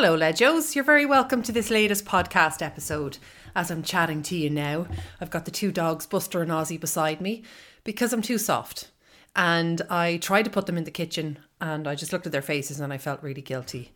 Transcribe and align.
Hello, 0.00 0.16
Legos. 0.16 0.76
You're 0.76 0.84
very 0.84 1.04
welcome 1.04 1.42
to 1.42 1.50
this 1.50 1.70
latest 1.70 2.04
podcast 2.04 2.62
episode. 2.62 3.18
As 3.56 3.68
I'm 3.68 3.82
chatting 3.82 4.22
to 4.22 4.36
you 4.36 4.48
now, 4.48 4.86
I've 5.20 5.32
got 5.32 5.44
the 5.44 5.50
two 5.50 5.72
dogs, 5.72 6.06
Buster 6.06 6.40
and 6.40 6.52
Ozzy, 6.52 6.78
beside 6.78 7.20
me 7.20 7.42
because 7.82 8.12
I'm 8.12 8.22
too 8.22 8.38
soft. 8.38 8.92
And 9.34 9.82
I 9.90 10.18
tried 10.18 10.44
to 10.44 10.52
put 10.52 10.66
them 10.66 10.78
in 10.78 10.84
the 10.84 10.92
kitchen 10.92 11.40
and 11.60 11.88
I 11.88 11.96
just 11.96 12.12
looked 12.12 12.26
at 12.26 12.30
their 12.30 12.42
faces 12.42 12.78
and 12.78 12.92
I 12.92 12.98
felt 12.98 13.24
really 13.24 13.42
guilty. 13.42 13.90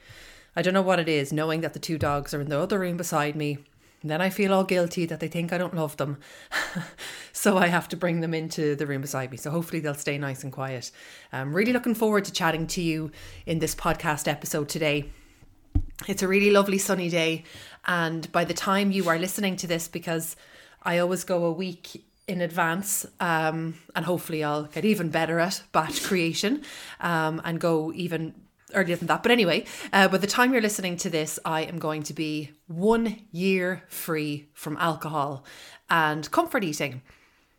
I 0.56 0.62
don't 0.62 0.74
know 0.74 0.82
what 0.82 0.98
it 0.98 1.08
is, 1.08 1.32
knowing 1.32 1.60
that 1.60 1.72
the 1.72 1.78
two 1.78 1.98
dogs 1.98 2.34
are 2.34 2.40
in 2.40 2.48
the 2.48 2.58
other 2.58 2.80
room 2.80 2.96
beside 2.96 3.36
me. 3.36 3.58
Then 4.02 4.20
I 4.20 4.28
feel 4.28 4.52
all 4.52 4.64
guilty 4.64 5.06
that 5.06 5.20
they 5.20 5.28
think 5.28 5.52
I 5.52 5.58
don't 5.58 5.76
love 5.76 5.98
them. 5.98 6.18
so 7.32 7.58
I 7.58 7.68
have 7.68 7.88
to 7.90 7.96
bring 7.96 8.22
them 8.22 8.34
into 8.34 8.74
the 8.74 8.88
room 8.88 9.02
beside 9.02 9.30
me. 9.30 9.36
So 9.36 9.52
hopefully 9.52 9.78
they'll 9.78 9.94
stay 9.94 10.18
nice 10.18 10.42
and 10.42 10.52
quiet. 10.52 10.90
I'm 11.32 11.54
really 11.54 11.72
looking 11.72 11.94
forward 11.94 12.24
to 12.24 12.32
chatting 12.32 12.66
to 12.66 12.82
you 12.82 13.12
in 13.46 13.60
this 13.60 13.76
podcast 13.76 14.26
episode 14.26 14.68
today. 14.68 15.08
It's 16.08 16.22
a 16.22 16.28
really 16.28 16.50
lovely 16.50 16.78
sunny 16.78 17.08
day. 17.08 17.44
And 17.86 18.30
by 18.32 18.44
the 18.44 18.54
time 18.54 18.90
you 18.90 19.08
are 19.08 19.18
listening 19.18 19.56
to 19.56 19.66
this, 19.66 19.88
because 19.88 20.36
I 20.82 20.98
always 20.98 21.24
go 21.24 21.44
a 21.44 21.52
week 21.52 22.04
in 22.28 22.40
advance 22.40 23.04
um, 23.20 23.74
and 23.94 24.04
hopefully 24.04 24.44
I'll 24.44 24.64
get 24.64 24.84
even 24.84 25.10
better 25.10 25.38
at 25.38 25.62
batch 25.72 26.02
creation 26.02 26.62
um, 27.00 27.40
and 27.44 27.60
go 27.60 27.92
even 27.94 28.34
earlier 28.74 28.96
than 28.96 29.08
that. 29.08 29.22
But 29.22 29.32
anyway, 29.32 29.64
uh, 29.92 30.08
by 30.08 30.18
the 30.18 30.26
time 30.26 30.52
you're 30.52 30.62
listening 30.62 30.96
to 30.98 31.10
this, 31.10 31.38
I 31.44 31.62
am 31.62 31.78
going 31.78 32.02
to 32.04 32.14
be 32.14 32.50
one 32.66 33.20
year 33.30 33.82
free 33.88 34.48
from 34.54 34.76
alcohol 34.78 35.44
and 35.90 36.30
comfort 36.30 36.64
eating, 36.64 37.02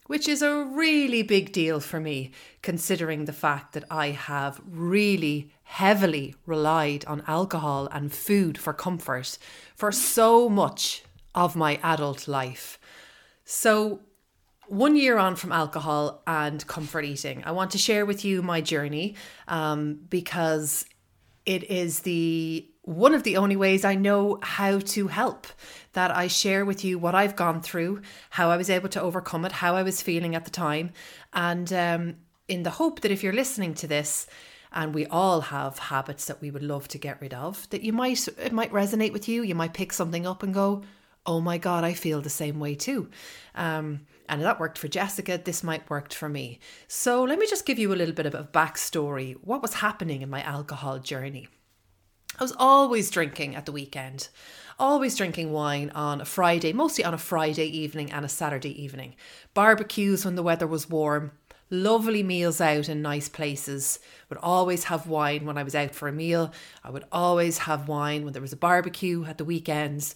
which 0.07 0.27
is 0.27 0.41
a 0.41 0.63
really 0.63 1.23
big 1.23 1.51
deal 1.51 1.79
for 1.79 1.99
me, 1.99 2.31
considering 2.61 3.25
the 3.25 3.33
fact 3.33 3.73
that 3.73 3.85
I 3.89 4.09
have 4.09 4.61
really 4.65 5.51
heavily 5.63 6.35
relied 6.45 7.05
on 7.05 7.23
alcohol 7.27 7.87
and 7.91 8.11
food 8.11 8.57
for 8.57 8.73
comfort 8.73 9.37
for 9.75 9.91
so 9.91 10.49
much 10.49 11.03
of 11.33 11.55
my 11.55 11.79
adult 11.81 12.27
life. 12.27 12.79
So, 13.45 14.01
one 14.67 14.95
year 14.95 15.17
on 15.17 15.35
from 15.35 15.51
alcohol 15.51 16.23
and 16.25 16.65
comfort 16.67 17.03
eating, 17.05 17.43
I 17.45 17.51
want 17.51 17.71
to 17.71 17.77
share 17.77 18.05
with 18.05 18.23
you 18.23 18.41
my 18.41 18.61
journey 18.61 19.15
um, 19.47 19.99
because 20.09 20.85
it 21.45 21.63
is 21.69 21.99
the 22.01 22.65
one 22.83 23.13
of 23.13 23.23
the 23.23 23.37
only 23.37 23.55
ways 23.55 23.85
I 23.85 23.95
know 23.95 24.39
how 24.41 24.79
to 24.79 25.07
help. 25.07 25.47
That 25.93 26.11
I 26.11 26.27
share 26.27 26.65
with 26.65 26.83
you 26.83 26.99
what 26.99 27.15
I've 27.15 27.35
gone 27.35 27.61
through, 27.61 28.01
how 28.31 28.49
I 28.49 28.57
was 28.57 28.69
able 28.69 28.89
to 28.89 29.01
overcome 29.01 29.45
it, 29.45 29.51
how 29.51 29.75
I 29.75 29.83
was 29.83 30.01
feeling 30.01 30.35
at 30.35 30.43
the 30.45 30.51
time, 30.51 30.91
and 31.33 31.71
um, 31.71 32.15
in 32.47 32.63
the 32.63 32.71
hope 32.71 33.01
that 33.01 33.11
if 33.11 33.23
you're 33.23 33.33
listening 33.33 33.73
to 33.75 33.87
this, 33.87 34.27
and 34.73 34.93
we 34.93 35.05
all 35.05 35.41
have 35.41 35.77
habits 35.77 36.25
that 36.25 36.41
we 36.41 36.49
would 36.51 36.63
love 36.63 36.87
to 36.89 36.97
get 36.97 37.21
rid 37.21 37.33
of, 37.33 37.69
that 37.69 37.83
you 37.83 37.93
might 37.93 38.27
it 38.27 38.51
might 38.51 38.71
resonate 38.71 39.13
with 39.13 39.29
you. 39.29 39.43
You 39.43 39.55
might 39.55 39.73
pick 39.73 39.93
something 39.93 40.25
up 40.25 40.43
and 40.43 40.53
go, 40.53 40.83
"Oh 41.25 41.39
my 41.39 41.57
god, 41.57 41.83
I 41.83 41.93
feel 41.93 42.21
the 42.21 42.29
same 42.29 42.59
way 42.59 42.75
too." 42.75 43.09
Um, 43.55 44.01
and 44.27 44.41
that 44.41 44.59
worked 44.59 44.77
for 44.77 44.87
Jessica. 44.87 45.37
This 45.37 45.63
might 45.63 45.89
work 45.89 46.11
for 46.11 46.27
me. 46.27 46.59
So 46.87 47.23
let 47.23 47.37
me 47.37 47.45
just 47.47 47.65
give 47.65 47.77
you 47.77 47.93
a 47.93 47.95
little 47.95 48.15
bit 48.15 48.25
of 48.25 48.35
a 48.35 48.49
backstory. 48.51 49.35
What 49.41 49.61
was 49.61 49.75
happening 49.75 50.21
in 50.21 50.29
my 50.29 50.41
alcohol 50.41 50.99
journey? 50.99 51.47
I 52.39 52.43
was 52.43 52.55
always 52.57 53.11
drinking 53.11 53.55
at 53.55 53.67
the 53.67 53.71
weekend, 53.71 54.29
always 54.79 55.15
drinking 55.15 55.51
wine 55.51 55.91
on 55.91 56.19
a 56.19 56.25
Friday, 56.25 56.73
mostly 56.73 57.03
on 57.03 57.13
a 57.13 57.17
Friday 57.19 57.65
evening 57.65 58.11
and 58.11 58.25
a 58.25 58.29
Saturday 58.29 58.81
evening. 58.81 59.15
Barbecues 59.53 60.25
when 60.25 60.35
the 60.35 60.41
weather 60.41 60.65
was 60.65 60.89
warm, 60.89 61.33
lovely 61.69 62.23
meals 62.23 62.59
out 62.59 62.89
in 62.89 63.03
nice 63.03 63.29
places. 63.29 63.99
Would 64.29 64.39
always 64.39 64.85
have 64.85 65.05
wine 65.05 65.45
when 65.45 65.59
I 65.59 65.63
was 65.63 65.75
out 65.75 65.93
for 65.93 66.07
a 66.07 66.11
meal. 66.11 66.51
I 66.83 66.89
would 66.89 67.05
always 67.11 67.59
have 67.59 67.87
wine 67.87 68.23
when 68.23 68.33
there 68.33 68.41
was 68.41 68.53
a 68.53 68.57
barbecue 68.57 69.25
at 69.25 69.37
the 69.37 69.45
weekends. 69.45 70.15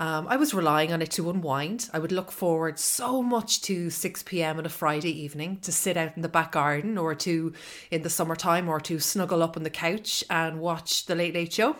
Um, 0.00 0.28
I 0.28 0.36
was 0.36 0.54
relying 0.54 0.94
on 0.94 1.02
it 1.02 1.10
to 1.12 1.28
unwind. 1.28 1.90
I 1.92 1.98
would 1.98 2.10
look 2.10 2.32
forward 2.32 2.78
so 2.78 3.22
much 3.22 3.60
to 3.62 3.90
6 3.90 4.22
p.m. 4.22 4.56
on 4.56 4.64
a 4.64 4.70
Friday 4.70 5.10
evening 5.10 5.58
to 5.58 5.70
sit 5.70 5.98
out 5.98 6.16
in 6.16 6.22
the 6.22 6.28
back 6.28 6.52
garden 6.52 6.96
or 6.96 7.14
to, 7.16 7.52
in 7.90 8.00
the 8.00 8.08
summertime, 8.08 8.66
or 8.66 8.80
to 8.80 8.98
snuggle 8.98 9.42
up 9.42 9.58
on 9.58 9.62
the 9.62 9.68
couch 9.68 10.24
and 10.30 10.58
watch 10.58 11.04
the 11.04 11.14
Late 11.14 11.34
Late 11.34 11.52
Show. 11.52 11.76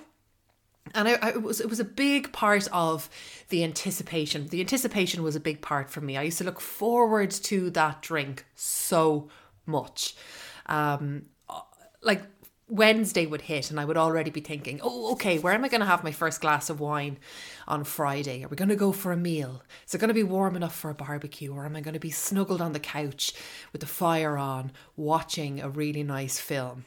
And 0.95 1.09
I, 1.09 1.13
I, 1.15 1.29
it 1.31 1.43
was 1.43 1.63
it 1.63 1.71
was 1.71 1.81
a 1.81 1.85
big 1.85 2.31
part 2.31 2.69
of 2.73 3.09
the 3.49 3.65
anticipation. 3.65 4.49
The 4.49 4.61
anticipation 4.61 5.23
was 5.23 5.35
a 5.35 5.41
big 5.41 5.63
part 5.63 5.89
for 5.89 6.03
me. 6.03 6.19
I 6.19 6.23
used 6.23 6.39
to 6.39 6.45
look 6.45 6.61
forward 6.61 7.31
to 7.31 7.71
that 7.71 8.03
drink 8.03 8.45
so 8.55 9.31
much. 9.65 10.15
Um, 10.67 11.27
like 12.03 12.23
Wednesday 12.71 13.27
would 13.27 13.43
hit, 13.43 13.71
and 13.71 13.81
I 13.81 13.85
would 13.85 13.97
already 13.97 14.31
be 14.31 14.41
thinking, 14.41 14.81
oh, 14.83 15.13
okay, 15.13 15.39
where 15.39 15.53
am 15.53 15.65
I 15.65 15.69
going 15.69 15.81
to 15.81 15.87
have 15.87 16.05
my 16.05 16.13
first 16.13 16.41
glass 16.41 16.71
of 16.71 16.79
wine 16.79 17.19
on 17.67 17.83
Friday? 17.83 18.45
Are 18.45 18.49
we 18.49 18.57
going 18.57 18.69
to 18.69 18.77
go 18.77 18.93
for 18.93 19.11
a 19.11 19.17
meal? 19.17 19.63
Is 19.87 19.95
it 19.95 19.99
going 19.99 20.09
to 20.09 20.15
be 20.15 20.23
warm 20.23 20.55
enough 20.55 20.75
for 20.75 20.89
a 20.89 20.95
barbecue? 20.95 21.53
Or 21.53 21.67
am 21.67 21.75
I 21.75 21.81
going 21.81 21.95
to 21.95 22.01
be 22.01 22.11
snuggled 22.11 22.61
on 22.61 22.73
the 22.73 22.81
couch 22.81 23.35
with 23.73 23.81
the 23.81 23.87
fire 23.87 24.39
on, 24.39 24.71
watching 24.97 25.61
a 25.61 25.69
really 25.69 26.05
nice 26.05 26.39
film? 26.39 26.85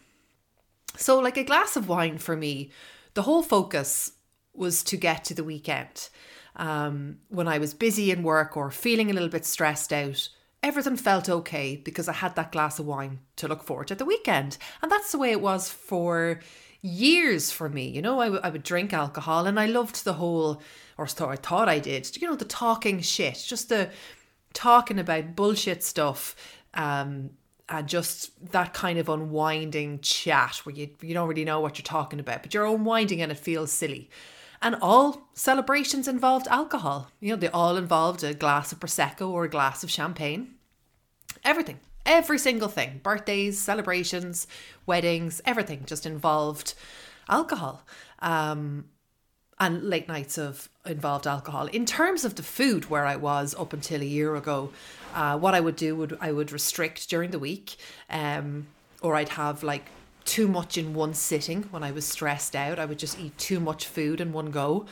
So, 0.96 1.20
like 1.20 1.38
a 1.38 1.44
glass 1.44 1.76
of 1.76 1.90
wine 1.90 2.18
for 2.18 2.38
me, 2.38 2.72
the 3.14 3.24
whole 3.24 3.44
focus 3.44 4.12
was 4.54 4.84
to 4.86 4.98
get 4.98 5.26
to 5.26 5.34
the 5.34 5.44
weekend. 5.44 6.10
Um, 6.56 7.18
when 7.30 7.48
I 7.48 7.58
was 7.58 7.74
busy 7.74 8.12
in 8.12 8.24
work 8.24 8.56
or 8.56 8.72
feeling 8.72 9.10
a 9.10 9.14
little 9.14 9.30
bit 9.30 9.46
stressed 9.46 9.92
out, 9.92 10.30
everything 10.64 10.96
felt 10.96 11.30
okay 11.30 11.76
because 11.76 12.08
I 12.08 12.14
had 12.14 12.36
that 12.36 12.54
glass 12.54 12.80
of 12.80 12.86
wine 12.86 13.20
to 13.36 13.48
look 13.48 13.64
forward 13.64 13.90
to 13.90 13.96
the 13.96 14.06
weekend. 14.06 14.58
And 14.82 14.90
that's 14.90 15.12
the 15.12 15.20
way 15.20 15.32
it 15.32 15.42
was 15.42 15.70
for 15.70 16.40
years 16.82 17.52
for 17.52 17.70
me. 17.70 17.90
You 17.90 18.02
know, 18.02 18.20
I, 18.22 18.26
w- 18.26 18.42
I 18.44 18.50
would 18.50 18.64
drink 18.64 18.94
alcohol 18.94 19.46
and 19.46 19.60
I 19.60 19.66
loved 19.66 20.04
the 20.06 20.14
whole, 20.14 20.62
or 20.98 21.06
so 21.06 21.30
I 21.30 21.36
thought 21.36 21.68
I 21.68 21.80
did, 21.80 22.20
you 22.20 22.28
know, 22.28 22.36
the 22.36 22.46
talking 22.46 23.02
shit, 23.02 23.44
just 23.46 23.70
the 23.70 23.90
talking 24.54 25.00
about 25.00 25.36
bullshit 25.36 25.84
stuff. 25.84 26.36
Um, 26.74 27.32
and 27.70 27.88
just 27.88 28.52
that 28.52 28.74
kind 28.74 29.00
of 29.00 29.08
unwinding 29.08 30.00
chat 30.02 30.58
where 30.64 30.76
you, 30.76 30.90
you 31.02 31.14
don't 31.14 31.30
really 31.30 31.46
know 31.46 31.62
what 31.62 31.78
you're 31.78 31.84
talking 31.84 32.20
about, 32.20 32.44
but 32.44 32.54
you're 32.54 32.66
unwinding 32.66 33.22
and 33.22 33.32
it 33.32 33.38
feels 33.38 33.72
silly. 33.72 34.10
And 34.64 34.76
all 34.82 35.28
celebrations 35.34 36.08
involved 36.08 36.48
alcohol. 36.48 37.12
You 37.20 37.32
know, 37.32 37.36
they 37.36 37.50
all 37.50 37.76
involved 37.76 38.24
a 38.24 38.34
glass 38.34 38.72
of 38.72 38.80
Prosecco 38.80 39.30
or 39.30 39.44
a 39.44 39.50
glass 39.50 39.84
of 39.84 39.92
champagne. 39.92 40.56
Everything, 41.44 41.82
every 42.06 42.40
single 42.40 42.70
thing 42.70 43.02
birthdays, 43.04 43.60
celebrations, 43.60 44.48
weddings, 44.86 45.42
everything 45.46 45.84
just 45.86 46.06
involved 46.06 46.76
alcohol. 47.28 47.84
Um, 48.20 48.86
and 49.60 49.84
late 49.84 50.08
nights 50.08 50.38
of 50.38 50.70
involved 50.86 51.28
alcohol. 51.28 51.68
In 51.68 51.86
terms 51.86 52.24
of 52.24 52.36
the 52.36 52.44
food 52.44 52.90
where 52.90 53.06
I 53.06 53.18
was 53.18 53.54
up 53.56 53.74
until 53.74 54.02
a 54.02 54.06
year 54.06 54.36
ago, 54.36 54.72
uh, 55.14 55.38
what 55.38 55.54
I 55.54 55.60
would 55.60 55.76
do 55.76 55.96
would 55.98 56.18
I 56.22 56.32
would 56.32 56.52
restrict 56.52 57.10
during 57.10 57.32
the 57.32 57.40
week, 57.40 57.76
um, 58.10 58.68
or 59.02 59.16
I'd 59.16 59.30
have 59.30 59.62
like 59.62 59.86
too 60.26 60.48
much 60.48 60.78
in 60.78 60.94
one 60.94 61.14
sitting 61.14 61.64
when 61.72 61.84
I 61.84 61.92
was 61.92 62.06
stressed 62.06 62.56
out. 62.56 62.80
I 62.80 62.86
would 62.86 63.00
just 63.00 63.20
eat 63.20 63.38
too 63.38 63.60
much 63.60 63.88
food 63.88 64.22
in 64.22 64.34
one 64.34 64.52
go. 64.52 64.86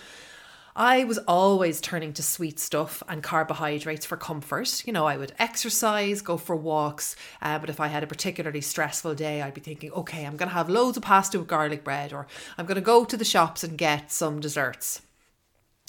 I 0.75 1.03
was 1.03 1.17
always 1.27 1.81
turning 1.81 2.13
to 2.13 2.23
sweet 2.23 2.57
stuff 2.57 3.03
and 3.09 3.21
carbohydrates 3.21 4.05
for 4.05 4.15
comfort. 4.15 4.85
You 4.87 4.93
know, 4.93 5.05
I 5.05 5.17
would 5.17 5.33
exercise, 5.37 6.21
go 6.21 6.37
for 6.37 6.55
walks, 6.55 7.15
uh, 7.41 7.59
but 7.59 7.69
if 7.69 7.81
I 7.81 7.87
had 7.87 8.03
a 8.03 8.07
particularly 8.07 8.61
stressful 8.61 9.15
day, 9.15 9.41
I'd 9.41 9.53
be 9.53 9.61
thinking, 9.61 9.91
okay, 9.91 10.25
I'm 10.25 10.37
going 10.37 10.49
to 10.49 10.55
have 10.55 10.69
loads 10.69 10.95
of 10.95 11.03
pasta 11.03 11.37
with 11.37 11.47
garlic 11.49 11.83
bread, 11.83 12.13
or 12.13 12.25
I'm 12.57 12.65
going 12.65 12.75
to 12.75 12.81
go 12.81 13.03
to 13.03 13.17
the 13.17 13.25
shops 13.25 13.63
and 13.65 13.77
get 13.77 14.11
some 14.11 14.39
desserts. 14.39 15.01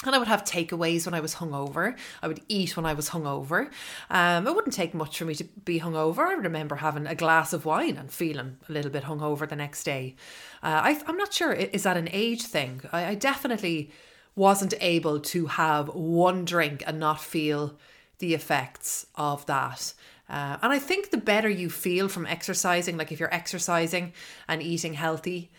And 0.05 0.15
I 0.15 0.19
would 0.19 0.29
have 0.29 0.45
takeaways 0.45 1.07
when 1.07 1.15
I 1.15 1.21
was 1.21 1.37
hungover. 1.37 1.97
I 2.23 2.29
would 2.29 2.41
eat 2.49 2.77
when 2.77 2.87
I 2.87 2.93
was 2.93 3.11
hungover. 3.11 3.71
Um, 4.11 4.47
it 4.47 4.55
wouldn't 4.55 4.75
take 4.75 4.95
much 4.95 5.19
for 5.19 5.25
me 5.25 5.35
to 5.37 5.45
be 5.45 5.81
hungover. 5.81 6.27
I 6.27 6.35
remember 6.35 6.77
having 6.77 7.07
a 7.07 7.15
glass 7.15 7.53
of 7.53 7.65
wine 7.65 7.97
and 7.97 8.11
feeling 8.11 8.59
a 8.69 8.73
little 8.73 8.91
bit 8.91 9.05
hungover 9.05 9.49
the 9.49 9.57
next 9.57 9.85
day. 9.85 10.17
Uh, 10.63 10.81
I, 10.85 11.03
am 11.07 11.17
not 11.17 11.33
sure, 11.33 11.53
is 11.53 11.85
that 11.85 11.97
an 11.97 12.09
age 12.13 12.43
thing? 12.43 12.83
I, 12.93 13.07
I 13.07 13.15
definitely 13.15 13.91
wasn't 14.35 14.75
able 14.81 15.21
to 15.21 15.47
have 15.47 15.89
one 15.95 16.45
drink 16.45 16.83
and 16.87 16.99
not 16.99 17.21
feel 17.21 17.79
the 18.19 18.35
effects 18.35 19.07
of 19.15 19.45
that. 19.47 19.95
Uh, 20.29 20.57
and 20.63 20.73
I 20.73 20.79
think 20.79 21.11
the 21.11 21.19
better 21.19 21.49
you 21.49 21.69
feel 21.69 22.09
from 22.09 22.27
exercising, 22.27 22.97
like 22.97 23.13
if 23.13 23.21
you're 23.21 23.35
exercising 23.35 24.15
and 24.49 24.63
eating 24.63 24.95
healthy, 24.95 25.51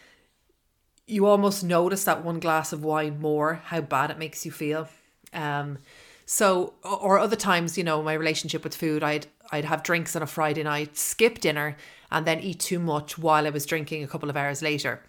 you 1.07 1.25
almost 1.25 1.63
notice 1.63 2.03
that 2.05 2.23
one 2.23 2.39
glass 2.39 2.73
of 2.73 2.83
wine 2.83 3.19
more, 3.19 3.55
how 3.65 3.81
bad 3.81 4.11
it 4.11 4.17
makes 4.17 4.45
you 4.45 4.51
feel. 4.51 4.87
Um, 5.33 5.79
so, 6.25 6.73
or 6.83 7.19
other 7.19 7.35
times, 7.35 7.77
you 7.77 7.83
know, 7.83 8.01
my 8.01 8.13
relationship 8.13 8.63
with 8.63 8.75
food, 8.75 9.03
I'd 9.03 9.27
I'd 9.51 9.65
have 9.65 9.83
drinks 9.83 10.15
on 10.15 10.23
a 10.23 10.27
Friday 10.27 10.63
night, 10.63 10.97
skip 10.97 11.39
dinner, 11.39 11.75
and 12.11 12.25
then 12.25 12.39
eat 12.39 12.59
too 12.59 12.79
much 12.79 13.17
while 13.17 13.45
I 13.45 13.49
was 13.49 13.65
drinking 13.65 14.03
a 14.03 14.07
couple 14.07 14.29
of 14.29 14.37
hours 14.37 14.61
later. 14.61 15.03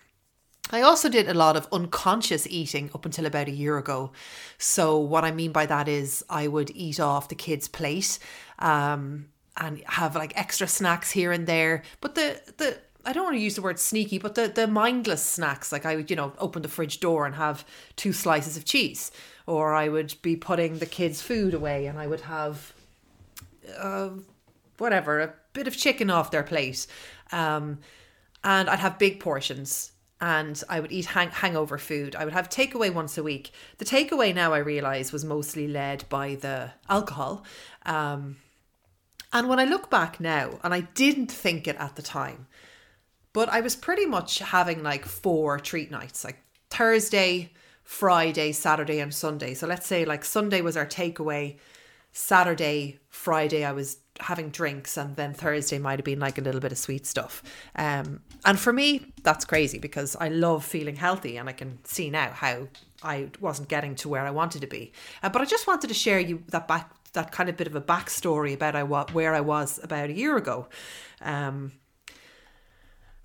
I 0.71 0.81
also 0.81 1.09
did 1.09 1.29
a 1.29 1.35
lot 1.35 1.57
of 1.57 1.69
unconscious 1.73 2.47
eating 2.49 2.91
up 2.95 3.05
until 3.05 3.27
about 3.27 3.49
a 3.49 3.53
year 3.53 3.79
ago. 3.79 4.13
So, 4.59 4.99
what 4.99 5.25
I 5.25 5.31
mean 5.31 5.53
by 5.53 5.67
that 5.67 5.89
is 5.89 6.25
I 6.29 6.49
would 6.49 6.71
eat 6.75 6.99
off 6.99 7.29
the 7.29 7.35
kids' 7.35 7.69
plate 7.69 8.19
um, 8.59 9.27
and 9.57 9.83
have 9.87 10.17
like 10.17 10.37
extra 10.37 10.67
snacks 10.67 11.11
here 11.11 11.33
and 11.33 11.47
there. 11.47 11.83
But 12.01 12.17
the, 12.17 12.41
the 12.57 12.79
I 13.07 13.13
don't 13.13 13.25
want 13.25 13.37
to 13.37 13.43
use 13.43 13.57
the 13.57 13.63
word 13.63 13.79
sneaky, 13.79 14.19
but 14.19 14.35
the, 14.35 14.49
the 14.49 14.67
mindless 14.67 15.23
snacks. 15.23 15.73
Like 15.73 15.87
I 15.87 15.97
would, 15.97 16.11
you 16.11 16.17
know, 16.17 16.33
open 16.39 16.63
the 16.63 16.69
fridge 16.69 17.01
door 17.01 17.27
and 17.27 17.35
have 17.35 17.65
two 17.97 18.13
slices 18.13 18.57
of 18.57 18.65
cheese, 18.65 19.11
or 19.47 19.75
I 19.75 19.89
would 19.89 20.15
be 20.23 20.37
putting 20.37 20.79
the 20.79 20.87
kids' 20.87 21.21
food 21.21 21.55
away 21.55 21.87
and 21.87 21.99
I 21.99 22.07
would 22.07 22.23
have, 22.23 22.73
uh, 23.79 24.11
whatever, 24.79 25.21
a 25.21 25.35
bit 25.53 25.67
of 25.67 25.77
chicken 25.77 26.11
off 26.11 26.31
their 26.31 26.43
plate, 26.43 26.87
um, 27.33 27.79
and 28.43 28.69
I'd 28.69 28.81
have 28.81 28.99
big 28.99 29.21
portions. 29.21 29.93
And 30.21 30.63
I 30.71 30.81
would 30.81 30.93
eat 30.93 31.07
hang- 31.07 31.31
hangover 31.31 31.77
food. 31.77 32.17
I 32.17 32.25
would 32.25 32.33
have 32.33 32.49
takeaway 32.49 32.93
once 32.93 33.19
a 33.19 33.23
week. 33.23 33.53
The 33.77 33.85
takeaway 33.85 34.35
now 34.35 34.55
I 34.55 34.59
realise 34.59 35.13
was 35.13 35.25
mostly 35.25 35.69
led 35.69 36.09
by 36.09 36.37
the 36.37 36.71
alcohol. 36.89 37.45
Um, 37.85 38.37
and 39.35 39.49
when 39.49 39.59
I 39.59 39.65
look 39.65 39.91
back 39.91 40.21
now, 40.21 40.61
and 40.63 40.73
I 40.73 40.83
didn't 40.83 41.31
think 41.31 41.67
it 41.67 41.77
at 41.77 41.97
the 41.97 42.03
time, 42.03 42.47
but 43.35 43.51
I 43.51 43.61
was 43.61 43.77
pretty 43.77 44.07
much 44.07 44.39
having 44.39 44.83
like 44.83 45.05
four 45.05 45.59
treat 45.61 45.91
nights, 45.91 46.25
like 46.25 46.39
Thursday, 46.71 47.53
Friday, 47.83 48.53
Saturday, 48.53 49.01
and 49.01 49.13
Sunday. 49.13 49.53
So 49.53 49.67
let's 49.67 49.87
say 49.87 50.07
like 50.07 50.25
Sunday 50.25 50.63
was 50.63 50.79
our 50.79 50.87
takeaway, 50.87 51.59
Saturday, 52.13 53.01
Friday, 53.11 53.65
I 53.65 53.73
was 53.73 53.99
having 54.21 54.51
drinks, 54.51 54.97
and 54.97 55.17
then 55.17 55.35
Thursday 55.35 55.81
might 55.81 55.99
have 55.99 56.05
been 56.05 56.21
like 56.21 56.39
a 56.39 56.41
little 56.41 56.61
bit 56.61 56.71
of 56.71 56.79
sweet 56.79 57.07
stuff. 57.07 57.43
Um, 57.75 58.21
and 58.45 58.59
for 58.59 58.73
me, 58.73 59.13
that's 59.25 59.45
crazy 59.45 59.79
because 59.79 60.15
I 60.17 60.29
love 60.29 60.65
feeling 60.65 60.95
healthy, 60.95 61.37
and 61.37 61.49
I 61.49 61.53
can 61.53 61.85
see 61.85 62.11
now 62.11 62.31
how 62.31 62.69
I 63.03 63.31
wasn't 63.41 63.69
getting 63.69 63.97
to 63.97 64.09
where 64.09 64.25
I 64.25 64.31
wanted 64.31 64.61
to 64.61 64.69
be. 64.69 64.93
Uh, 65.25 65.29
but 65.29 65.43
I 65.43 65.45
just 65.45 65.67
wanted 65.67 65.89
to 65.89 65.95
share 65.95 66.21
you 66.21 66.45
that 66.49 66.69
back 66.69 66.91
that 67.15 67.33
kind 67.33 67.49
of 67.49 67.57
bit 67.57 67.67
of 67.67 67.75
a 67.75 67.81
backstory 67.81 68.55
about 68.55 68.77
I 68.77 68.83
where 68.85 69.35
I 69.35 69.41
was 69.41 69.81
about 69.83 70.11
a 70.11 70.13
year 70.13 70.37
ago. 70.37 70.69
Um, 71.21 71.73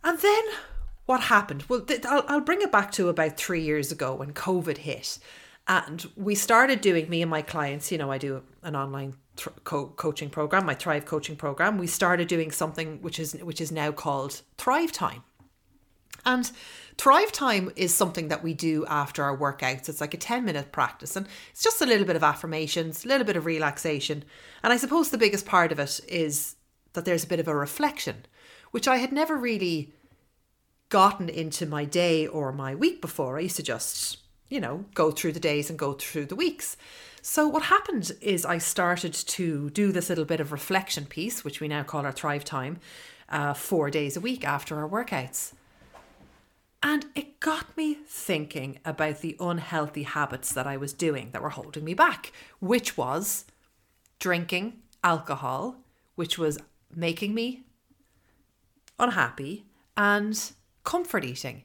and 0.04 0.20
then 0.20 0.44
what 1.06 1.22
happened? 1.22 1.64
Well, 1.68 1.82
th- 1.82 2.06
I'll, 2.06 2.24
I'll 2.28 2.42
bring 2.42 2.62
it 2.62 2.72
back 2.72 2.92
to 2.94 3.10
about 3.10 3.38
three 3.38 3.62
years 3.62 3.92
ago 3.92 4.16
when 4.16 4.34
COVID 4.34 4.78
hit. 4.78 5.18
And 5.68 6.08
we 6.16 6.36
started 6.36 6.82
doing, 6.82 7.10
me 7.10 7.22
and 7.22 7.30
my 7.30 7.42
clients, 7.42 7.92
you 7.92 7.98
know, 7.98 8.12
I 8.12 8.18
do 8.18 8.44
an 8.64 8.76
online 8.76 9.16
th- 9.36 9.56
co- 9.64 9.94
coaching 9.96 10.30
program, 10.30 10.66
my 10.66 10.74
Thrive 10.74 11.06
coaching 11.06 11.36
program. 11.36 11.78
We 11.78 11.88
started 11.88 12.28
doing 12.28 12.52
something 12.52 13.02
which 13.02 13.20
is 13.20 13.34
which 13.34 13.62
is 13.62 13.72
now 13.72 13.92
called 13.92 14.42
Thrive 14.58 14.92
Time. 14.92 15.24
And 16.26 16.52
Thrive 16.98 17.32
Time 17.32 17.72
is 17.76 17.94
something 17.94 18.28
that 18.28 18.44
we 18.44 18.54
do 18.54 18.86
after 18.88 19.24
our 19.24 19.38
workouts. 19.38 19.90
It's 19.90 20.02
like 20.02 20.14
a 20.14 20.18
10 20.18 20.44
minute 20.44 20.72
practice 20.72 21.16
and 21.16 21.28
it's 21.52 21.64
just 21.64 21.82
a 21.82 21.86
little 21.86 22.06
bit 22.06 22.16
of 22.16 22.24
affirmations, 22.24 23.06
a 23.06 23.08
little 23.08 23.26
bit 23.26 23.38
of 23.38 23.46
relaxation. 23.46 24.24
And 24.64 24.74
I 24.74 24.78
suppose 24.78 25.10
the 25.10 25.18
biggest 25.18 25.46
part 25.46 25.72
of 25.72 25.80
it 25.80 26.00
is 26.08 26.56
that 26.94 27.06
there's 27.06 27.24
a 27.24 27.28
bit 27.28 27.40
of 27.40 27.48
a 27.48 27.56
reflection, 27.56 28.26
which 28.72 28.88
I 28.88 28.98
had 28.98 29.12
never 29.12 29.36
really 29.36 29.94
gotten 30.90 31.30
into 31.30 31.66
my 31.66 31.86
day 31.86 32.28
or 32.28 32.52
my 32.52 32.76
week 32.76 33.02
before. 33.02 33.38
I 33.38 33.42
used 33.42 33.58
to 33.58 33.64
just, 33.64 34.18
you 34.50 34.60
know, 34.60 34.86
go 34.94 35.12
through 35.12 35.34
the 35.34 35.40
days 35.40 35.70
and 35.70 35.78
go 35.78 35.94
through 35.94 36.26
the 36.26 36.36
weeks. 36.36 36.76
So 37.22 37.48
what 37.48 37.64
happened 37.64 38.12
is 38.22 38.46
I 38.46 38.58
started 38.58 39.14
to 39.14 39.70
do 39.70 39.92
this 39.92 40.10
little 40.10 40.26
bit 40.26 40.40
of 40.40 40.52
reflection 40.52 41.06
piece, 41.06 41.44
which 41.44 41.60
we 41.60 41.68
now 41.68 41.84
call 41.84 42.06
our 42.06 42.12
Thrive 42.12 42.46
Time, 42.46 42.80
uh, 43.28 43.54
four 43.54 43.90
days 43.90 44.18
a 44.18 44.22
week 44.22 44.46
after 44.46 44.78
our 44.78 44.90
workouts. 44.90 45.54
And 46.82 47.08
it 47.14 47.40
got 47.42 47.76
me 47.76 47.98
thinking 48.08 48.80
about 48.86 49.20
the 49.20 49.36
unhealthy 49.40 50.04
habits 50.04 50.54
that 50.54 50.66
I 50.66 50.78
was 50.78 50.94
doing 50.94 51.32
that 51.32 51.42
were 51.42 51.50
holding 51.50 51.84
me 51.84 51.94
back, 51.94 52.32
which 52.60 52.98
was 52.98 53.46
drinking 54.18 54.80
alcohol, 55.04 55.76
which 56.16 56.38
was 56.38 56.58
making 56.96 57.34
me 57.34 57.64
unhappy, 59.00 59.66
and 59.98 60.52
comfort 60.84 61.26
eating. 61.26 61.64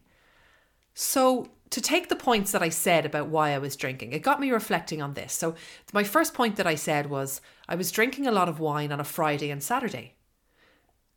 So, 0.95 1.49
to 1.71 1.81
take 1.81 2.09
the 2.09 2.17
points 2.17 2.53
that 2.53 2.63
I 2.63 2.69
said 2.69 3.05
about 3.05 3.29
why 3.29 3.51
I 3.51 3.59
was 3.59 3.75
drinking, 3.75 4.13
it 4.13 4.23
got 4.23 4.41
me 4.41 4.51
reflecting 4.51 5.03
on 5.03 5.15
this. 5.15 5.33
So, 5.33 5.55
my 5.93 6.05
first 6.05 6.35
point 6.35 6.57
that 6.57 6.67
I 6.67 6.77
said 6.77 7.11
was 7.11 7.41
I 7.69 7.75
was 7.75 7.91
drinking 7.91 8.27
a 8.27 8.33
lot 8.33 8.49
of 8.49 8.61
wine 8.61 8.93
on 8.93 9.01
a 9.01 9.05
Friday 9.05 9.51
and 9.51 9.63
Saturday. 9.63 10.15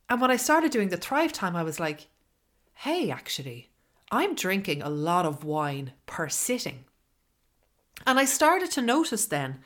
And 0.10 0.22
when 0.22 0.32
I 0.32 0.38
started 0.38 0.72
doing 0.72 0.90
the 0.90 0.98
Thrive 0.98 1.34
Time, 1.34 1.56
I 1.56 1.64
was 1.64 1.80
like, 1.80 2.08
hey, 2.76 3.12
actually, 3.12 3.70
I'm 4.12 4.36
drinking 4.36 4.82
a 4.82 4.90
lot 4.90 5.26
of 5.26 5.44
wine 5.44 5.94
per 6.06 6.30
sitting. 6.30 6.86
And 8.06 8.20
I 8.20 8.26
started 8.26 8.72
to 8.72 8.82
notice 8.82 9.26
then 9.26 9.60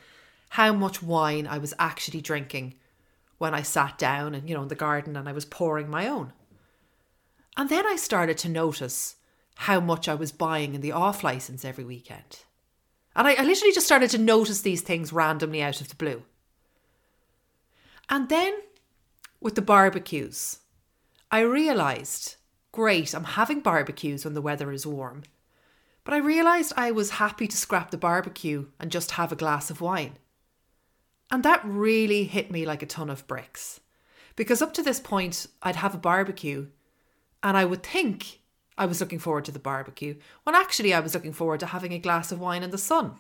how 0.51 0.73
much 0.73 1.03
wine 1.03 1.45
I 1.47 1.57
was 1.57 1.73
actually 1.77 2.21
drinking 2.21 2.75
when 3.37 3.53
I 3.53 3.61
sat 3.61 3.97
down 3.97 4.33
and, 4.33 4.49
you 4.49 4.55
know, 4.55 4.63
in 4.63 4.67
the 4.67 4.75
garden 4.75 5.15
and 5.15 5.29
I 5.29 5.31
was 5.31 5.45
pouring 5.45 5.89
my 5.89 6.07
own. 6.07 6.33
And 7.61 7.69
then 7.69 7.85
I 7.85 7.95
started 7.95 8.39
to 8.39 8.49
notice 8.49 9.17
how 9.53 9.79
much 9.79 10.09
I 10.09 10.15
was 10.15 10.31
buying 10.31 10.73
in 10.73 10.81
the 10.81 10.93
off 10.93 11.23
license 11.23 11.63
every 11.63 11.83
weekend. 11.83 12.39
And 13.15 13.27
I, 13.27 13.35
I 13.35 13.43
literally 13.43 13.71
just 13.71 13.85
started 13.85 14.09
to 14.09 14.17
notice 14.17 14.61
these 14.61 14.81
things 14.81 15.13
randomly 15.13 15.61
out 15.61 15.79
of 15.79 15.87
the 15.87 15.95
blue. 15.95 16.23
And 18.09 18.29
then 18.29 18.55
with 19.39 19.53
the 19.53 19.61
barbecues, 19.61 20.61
I 21.29 21.41
realised 21.41 22.37
great, 22.71 23.13
I'm 23.13 23.25
having 23.25 23.59
barbecues 23.59 24.25
when 24.25 24.33
the 24.33 24.41
weather 24.41 24.71
is 24.71 24.87
warm. 24.87 25.21
But 26.03 26.15
I 26.15 26.17
realised 26.17 26.73
I 26.75 26.89
was 26.89 27.11
happy 27.11 27.47
to 27.47 27.55
scrap 27.55 27.91
the 27.91 27.97
barbecue 27.99 28.69
and 28.79 28.89
just 28.89 29.11
have 29.11 29.31
a 29.31 29.35
glass 29.35 29.69
of 29.69 29.81
wine. 29.81 30.17
And 31.29 31.43
that 31.43 31.61
really 31.63 32.23
hit 32.23 32.49
me 32.49 32.65
like 32.65 32.81
a 32.81 32.87
ton 32.87 33.11
of 33.11 33.27
bricks. 33.27 33.81
Because 34.35 34.63
up 34.63 34.73
to 34.73 34.81
this 34.81 34.99
point, 34.99 35.45
I'd 35.61 35.75
have 35.75 35.93
a 35.93 35.99
barbecue 35.99 36.65
and 37.43 37.57
I 37.57 37.65
would 37.65 37.83
think 37.83 38.39
I 38.77 38.85
was 38.85 38.99
looking 38.99 39.19
forward 39.19 39.45
to 39.45 39.51
the 39.51 39.59
barbecue, 39.59 40.15
when 40.43 40.55
actually 40.55 40.93
I 40.93 40.99
was 40.99 41.13
looking 41.13 41.33
forward 41.33 41.59
to 41.61 41.67
having 41.67 41.93
a 41.93 41.99
glass 41.99 42.31
of 42.31 42.39
wine 42.39 42.63
in 42.63 42.71
the 42.71 42.77
sun. 42.77 43.15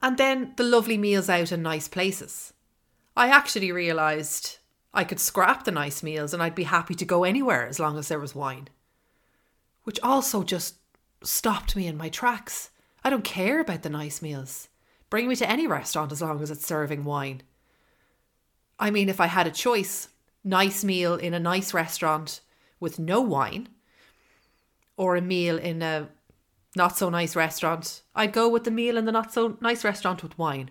And 0.00 0.16
then 0.16 0.54
the 0.56 0.62
lovely 0.62 0.96
meals 0.96 1.28
out 1.28 1.52
in 1.52 1.62
nice 1.62 1.88
places. 1.88 2.52
I 3.16 3.28
actually 3.28 3.72
realised 3.72 4.58
I 4.94 5.04
could 5.04 5.20
scrap 5.20 5.64
the 5.64 5.72
nice 5.72 6.02
meals 6.02 6.32
and 6.32 6.42
I'd 6.42 6.54
be 6.54 6.64
happy 6.64 6.94
to 6.94 7.04
go 7.04 7.24
anywhere 7.24 7.66
as 7.66 7.80
long 7.80 7.98
as 7.98 8.08
there 8.08 8.20
was 8.20 8.34
wine. 8.34 8.68
Which 9.82 10.00
also 10.00 10.44
just 10.44 10.76
stopped 11.22 11.74
me 11.74 11.86
in 11.86 11.96
my 11.96 12.08
tracks. 12.08 12.70
I 13.02 13.10
don't 13.10 13.24
care 13.24 13.60
about 13.60 13.82
the 13.82 13.90
nice 13.90 14.22
meals. 14.22 14.68
Bring 15.10 15.28
me 15.28 15.36
to 15.36 15.50
any 15.50 15.66
restaurant 15.66 16.12
as 16.12 16.22
long 16.22 16.40
as 16.42 16.50
it's 16.50 16.66
serving 16.66 17.04
wine. 17.04 17.42
I 18.78 18.90
mean, 18.90 19.08
if 19.08 19.20
I 19.20 19.26
had 19.26 19.46
a 19.46 19.50
choice, 19.50 20.08
nice 20.44 20.84
meal 20.84 21.14
in 21.14 21.34
a 21.34 21.40
nice 21.40 21.74
restaurant 21.74 22.40
with 22.80 22.98
no 22.98 23.20
wine, 23.20 23.68
or 24.96 25.16
a 25.16 25.20
meal 25.20 25.58
in 25.58 25.82
a 25.82 26.08
not 26.76 26.96
so 26.96 27.08
nice 27.08 27.34
restaurant, 27.34 28.02
I'd 28.14 28.32
go 28.32 28.48
with 28.48 28.64
the 28.64 28.70
meal 28.70 28.96
in 28.96 29.04
the 29.04 29.12
not 29.12 29.32
so 29.32 29.56
nice 29.60 29.84
restaurant 29.84 30.22
with 30.22 30.38
wine. 30.38 30.70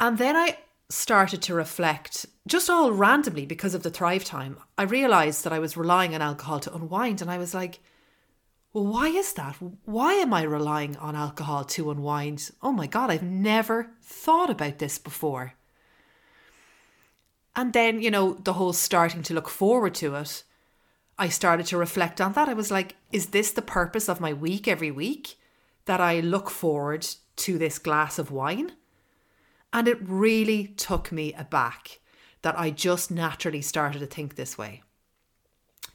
And 0.00 0.18
then 0.18 0.36
I 0.36 0.58
started 0.88 1.40
to 1.42 1.54
reflect, 1.54 2.26
just 2.46 2.68
all 2.68 2.92
randomly 2.92 3.46
because 3.46 3.74
of 3.74 3.82
the 3.82 3.90
Thrive 3.90 4.24
Time, 4.24 4.58
I 4.76 4.82
realised 4.82 5.44
that 5.44 5.52
I 5.52 5.58
was 5.58 5.76
relying 5.76 6.14
on 6.14 6.22
alcohol 6.22 6.60
to 6.60 6.74
unwind. 6.74 7.22
And 7.22 7.30
I 7.30 7.38
was 7.38 7.54
like, 7.54 7.80
well, 8.72 8.86
why 8.86 9.08
is 9.08 9.32
that? 9.34 9.56
Why 9.84 10.14
am 10.14 10.32
I 10.32 10.42
relying 10.42 10.96
on 10.96 11.14
alcohol 11.14 11.64
to 11.64 11.90
unwind? 11.90 12.50
Oh 12.62 12.72
my 12.72 12.86
God, 12.86 13.10
I've 13.10 13.22
never 13.22 13.90
thought 14.02 14.50
about 14.50 14.78
this 14.78 14.98
before. 14.98 15.54
And 17.54 17.72
then, 17.72 18.00
you 18.00 18.10
know, 18.10 18.34
the 18.34 18.54
whole 18.54 18.72
starting 18.72 19.22
to 19.24 19.34
look 19.34 19.48
forward 19.48 19.94
to 19.96 20.14
it, 20.16 20.44
I 21.18 21.28
started 21.28 21.66
to 21.66 21.76
reflect 21.76 22.20
on 22.20 22.32
that. 22.32 22.48
I 22.48 22.54
was 22.54 22.70
like, 22.70 22.96
is 23.12 23.26
this 23.26 23.50
the 23.50 23.62
purpose 23.62 24.08
of 24.08 24.20
my 24.20 24.32
week 24.32 24.66
every 24.66 24.90
week? 24.90 25.36
That 25.84 26.00
I 26.00 26.20
look 26.20 26.48
forward 26.48 27.06
to 27.36 27.58
this 27.58 27.78
glass 27.78 28.18
of 28.18 28.30
wine? 28.30 28.72
And 29.72 29.88
it 29.88 29.98
really 30.00 30.68
took 30.68 31.10
me 31.12 31.32
aback 31.34 32.00
that 32.42 32.58
I 32.58 32.70
just 32.70 33.10
naturally 33.10 33.62
started 33.62 34.00
to 34.00 34.06
think 34.06 34.34
this 34.34 34.58
way. 34.58 34.82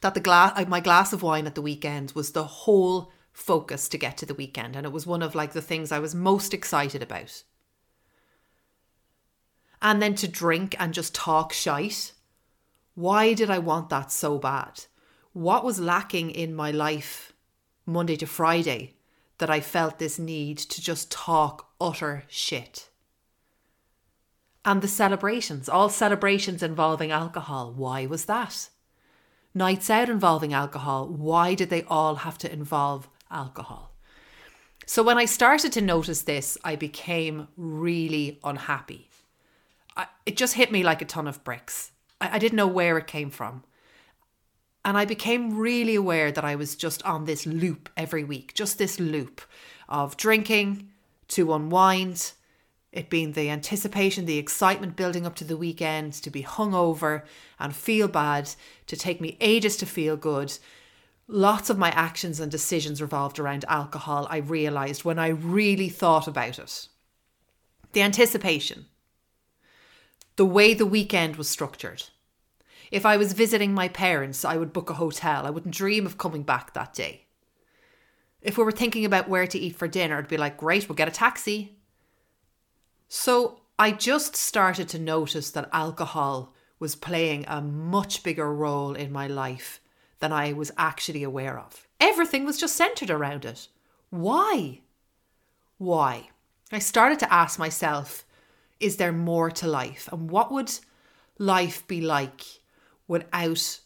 That 0.00 0.14
the 0.14 0.20
glass, 0.20 0.52
uh, 0.56 0.64
my 0.68 0.80
glass 0.80 1.12
of 1.12 1.22
wine 1.22 1.46
at 1.46 1.54
the 1.54 1.62
weekend 1.62 2.12
was 2.12 2.32
the 2.32 2.44
whole 2.44 3.12
focus 3.32 3.88
to 3.88 3.98
get 3.98 4.16
to 4.18 4.26
the 4.26 4.34
weekend, 4.34 4.76
and 4.76 4.84
it 4.84 4.92
was 4.92 5.06
one 5.06 5.22
of 5.22 5.34
like 5.34 5.52
the 5.52 5.62
things 5.62 5.92
I 5.92 5.98
was 5.98 6.14
most 6.14 6.52
excited 6.54 7.02
about. 7.02 7.42
And 9.80 10.02
then 10.02 10.14
to 10.16 10.28
drink 10.28 10.74
and 10.78 10.92
just 10.92 11.14
talk 11.14 11.52
shite. 11.52 12.12
Why 12.94 13.32
did 13.32 13.50
I 13.50 13.58
want 13.58 13.90
that 13.90 14.10
so 14.10 14.38
bad? 14.38 14.84
What 15.32 15.64
was 15.64 15.78
lacking 15.78 16.30
in 16.30 16.54
my 16.54 16.70
life 16.70 17.32
Monday 17.86 18.16
to 18.16 18.26
Friday 18.26 18.96
that 19.38 19.50
I 19.50 19.60
felt 19.60 19.98
this 19.98 20.18
need 20.18 20.58
to 20.58 20.80
just 20.80 21.12
talk 21.12 21.70
utter 21.80 22.24
shit? 22.28 22.88
And 24.64 24.82
the 24.82 24.88
celebrations, 24.88 25.68
all 25.68 25.88
celebrations 25.88 26.62
involving 26.62 27.12
alcohol, 27.12 27.72
why 27.72 28.06
was 28.06 28.24
that? 28.24 28.68
Nights 29.54 29.88
out 29.88 30.08
involving 30.08 30.52
alcohol, 30.52 31.08
why 31.08 31.54
did 31.54 31.70
they 31.70 31.84
all 31.84 32.16
have 32.16 32.36
to 32.38 32.52
involve 32.52 33.08
alcohol? 33.30 33.94
So 34.86 35.02
when 35.02 35.18
I 35.18 35.24
started 35.24 35.72
to 35.72 35.80
notice 35.80 36.22
this, 36.22 36.58
I 36.64 36.76
became 36.76 37.48
really 37.56 38.40
unhappy. 38.42 39.07
I, 39.98 40.06
it 40.24 40.36
just 40.36 40.54
hit 40.54 40.72
me 40.72 40.82
like 40.82 41.02
a 41.02 41.04
ton 41.04 41.26
of 41.26 41.44
bricks. 41.44 41.92
I, 42.20 42.36
I 42.36 42.38
didn't 42.38 42.56
know 42.56 42.66
where 42.66 42.96
it 42.96 43.06
came 43.06 43.30
from. 43.30 43.64
And 44.84 44.96
I 44.96 45.04
became 45.04 45.58
really 45.58 45.96
aware 45.96 46.32
that 46.32 46.44
I 46.44 46.54
was 46.54 46.76
just 46.76 47.02
on 47.02 47.24
this 47.24 47.44
loop 47.44 47.90
every 47.96 48.24
week, 48.24 48.54
just 48.54 48.78
this 48.78 48.98
loop 48.98 49.42
of 49.88 50.16
drinking 50.16 50.88
to 51.28 51.52
unwind, 51.52 52.32
it 52.92 53.10
being 53.10 53.32
the 53.32 53.50
anticipation, 53.50 54.24
the 54.24 54.38
excitement 54.38 54.96
building 54.96 55.26
up 55.26 55.34
to 55.36 55.44
the 55.44 55.58
weekend, 55.58 56.14
to 56.14 56.30
be 56.30 56.42
hungover 56.42 57.22
and 57.58 57.76
feel 57.76 58.08
bad, 58.08 58.50
to 58.86 58.96
take 58.96 59.20
me 59.20 59.36
ages 59.40 59.76
to 59.78 59.84
feel 59.84 60.16
good. 60.16 60.56
Lots 61.26 61.68
of 61.68 61.76
my 61.76 61.90
actions 61.90 62.40
and 62.40 62.50
decisions 62.50 63.02
revolved 63.02 63.38
around 63.38 63.66
alcohol, 63.68 64.26
I 64.30 64.38
realised 64.38 65.04
when 65.04 65.18
I 65.18 65.28
really 65.28 65.90
thought 65.90 66.26
about 66.26 66.58
it. 66.58 66.88
The 67.92 68.00
anticipation, 68.00 68.86
the 70.38 70.46
way 70.46 70.72
the 70.72 70.86
weekend 70.86 71.34
was 71.34 71.48
structured. 71.50 72.04
If 72.92 73.04
I 73.04 73.16
was 73.16 73.32
visiting 73.32 73.74
my 73.74 73.88
parents, 73.88 74.44
I 74.44 74.56
would 74.56 74.72
book 74.72 74.88
a 74.88 74.94
hotel. 74.94 75.44
I 75.44 75.50
wouldn't 75.50 75.74
dream 75.74 76.06
of 76.06 76.16
coming 76.16 76.44
back 76.44 76.72
that 76.72 76.94
day. 76.94 77.26
If 78.40 78.56
we 78.56 78.62
were 78.62 78.70
thinking 78.70 79.04
about 79.04 79.28
where 79.28 79.48
to 79.48 79.58
eat 79.58 79.74
for 79.74 79.88
dinner, 79.88 80.16
it'd 80.16 80.30
be 80.30 80.36
like, 80.36 80.56
great, 80.56 80.88
we'll 80.88 80.94
get 80.94 81.08
a 81.08 81.10
taxi. 81.10 81.76
So 83.08 83.62
I 83.80 83.90
just 83.90 84.36
started 84.36 84.88
to 84.90 84.98
notice 85.00 85.50
that 85.50 85.68
alcohol 85.72 86.54
was 86.78 86.94
playing 86.94 87.44
a 87.48 87.60
much 87.60 88.22
bigger 88.22 88.54
role 88.54 88.94
in 88.94 89.10
my 89.10 89.26
life 89.26 89.80
than 90.20 90.32
I 90.32 90.52
was 90.52 90.70
actually 90.78 91.24
aware 91.24 91.58
of. 91.58 91.88
Everything 91.98 92.44
was 92.44 92.58
just 92.58 92.76
centered 92.76 93.10
around 93.10 93.44
it. 93.44 93.66
Why? 94.10 94.82
Why? 95.78 96.28
I 96.70 96.78
started 96.78 97.18
to 97.18 97.32
ask 97.32 97.58
myself, 97.58 98.24
is 98.80 98.96
there 98.96 99.12
more 99.12 99.50
to 99.50 99.66
life? 99.66 100.08
And 100.12 100.30
what 100.30 100.52
would 100.52 100.72
life 101.38 101.86
be 101.86 102.00
like 102.00 102.44
without 103.06 103.80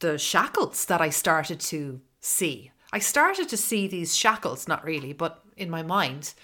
the 0.00 0.18
shackles 0.18 0.86
that 0.86 1.00
I 1.00 1.10
started 1.10 1.60
to 1.60 2.00
see? 2.20 2.70
I 2.92 2.98
started 2.98 3.48
to 3.50 3.56
see 3.56 3.86
these 3.86 4.16
shackles, 4.16 4.66
not 4.66 4.84
really, 4.84 5.12
but 5.12 5.42
in 5.56 5.70
my 5.70 5.82
mind, 5.82 6.34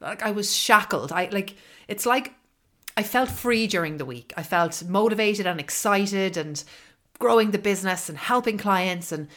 like 0.00 0.22
I 0.22 0.30
was 0.30 0.56
shackled. 0.56 1.12
I 1.12 1.28
like 1.30 1.54
it's 1.86 2.06
like 2.06 2.34
I 2.96 3.02
felt 3.02 3.28
free 3.30 3.66
during 3.66 3.98
the 3.98 4.04
week. 4.04 4.32
I 4.36 4.42
felt 4.42 4.82
motivated 4.84 5.46
and 5.46 5.60
excited 5.60 6.36
and 6.36 6.62
growing 7.18 7.50
the 7.50 7.58
business 7.58 8.08
and 8.08 8.16
helping 8.18 8.58
clients 8.58 9.12
and 9.12 9.28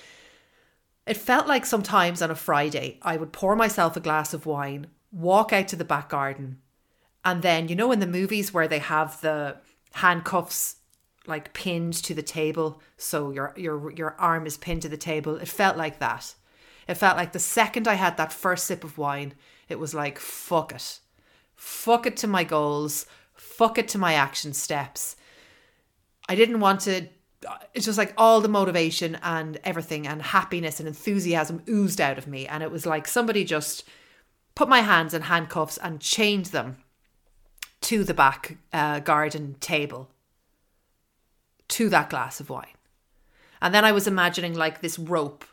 it 1.05 1.17
felt 1.17 1.47
like 1.47 1.65
sometimes 1.65 2.21
on 2.21 2.31
a 2.31 2.35
Friday 2.35 2.97
I 3.01 3.17
would 3.17 3.33
pour 3.33 3.57
myself 3.57 3.97
a 3.97 3.99
glass 3.99 4.33
of 4.33 4.45
wine, 4.45 4.87
walk 5.11 5.51
out 5.51 5.67
to 5.67 5.75
the 5.75 5.83
back 5.83 6.09
garden, 6.09 6.59
and 7.25 7.41
then 7.41 7.67
you 7.67 7.75
know 7.75 7.91
in 7.91 7.99
the 7.99 8.07
movies 8.07 8.53
where 8.53 8.67
they 8.67 8.79
have 8.79 9.19
the 9.21 9.57
handcuffs 9.93 10.77
like 11.27 11.53
pinned 11.53 11.93
to 11.93 12.13
the 12.13 12.23
table 12.23 12.81
so 12.97 13.31
your 13.31 13.53
your 13.55 13.91
your 13.91 14.15
arm 14.19 14.45
is 14.45 14.57
pinned 14.57 14.81
to 14.81 14.89
the 14.89 14.97
table 14.97 15.35
it 15.37 15.47
felt 15.47 15.77
like 15.77 15.99
that. 15.99 16.35
It 16.87 16.95
felt 16.95 17.15
like 17.15 17.31
the 17.31 17.39
second 17.39 17.87
i 17.87 17.93
had 17.93 18.17
that 18.17 18.33
first 18.33 18.65
sip 18.65 18.83
of 18.83 18.97
wine 18.97 19.33
it 19.69 19.79
was 19.79 19.93
like 19.93 20.19
fuck 20.19 20.73
it. 20.73 20.99
Fuck 21.55 22.05
it 22.05 22.17
to 22.17 22.27
my 22.27 22.43
goals. 22.43 23.05
Fuck 23.33 23.77
it 23.77 23.87
to 23.89 23.97
my 23.97 24.13
action 24.13 24.53
steps. 24.53 25.15
I 26.27 26.35
didn't 26.35 26.59
want 26.59 26.81
to 26.81 27.07
uh, 27.47 27.57
it's 27.73 27.85
just 27.85 27.97
like 27.97 28.13
all 28.17 28.41
the 28.41 28.47
motivation 28.47 29.17
and 29.21 29.59
everything 29.63 30.07
and 30.07 30.21
happiness 30.21 30.79
and 30.79 30.87
enthusiasm 30.87 31.61
oozed 31.67 31.99
out 31.99 32.17
of 32.17 32.27
me. 32.27 32.47
And 32.47 32.63
it 32.63 32.71
was 32.71 32.85
like 32.85 33.07
somebody 33.07 33.43
just 33.43 33.83
put 34.55 34.69
my 34.69 34.81
hands 34.81 35.13
in 35.13 35.23
handcuffs 35.23 35.77
and 35.77 35.99
chained 35.99 36.47
them 36.47 36.82
to 37.83 38.03
the 38.03 38.13
back 38.13 38.57
uh, 38.71 38.99
garden 38.99 39.55
table 39.59 40.09
to 41.67 41.89
that 41.89 42.09
glass 42.09 42.39
of 42.39 42.49
wine. 42.49 42.75
And 43.61 43.73
then 43.73 43.85
I 43.85 43.91
was 43.91 44.07
imagining 44.07 44.53
like 44.53 44.81
this 44.81 44.99
rope 44.99 45.45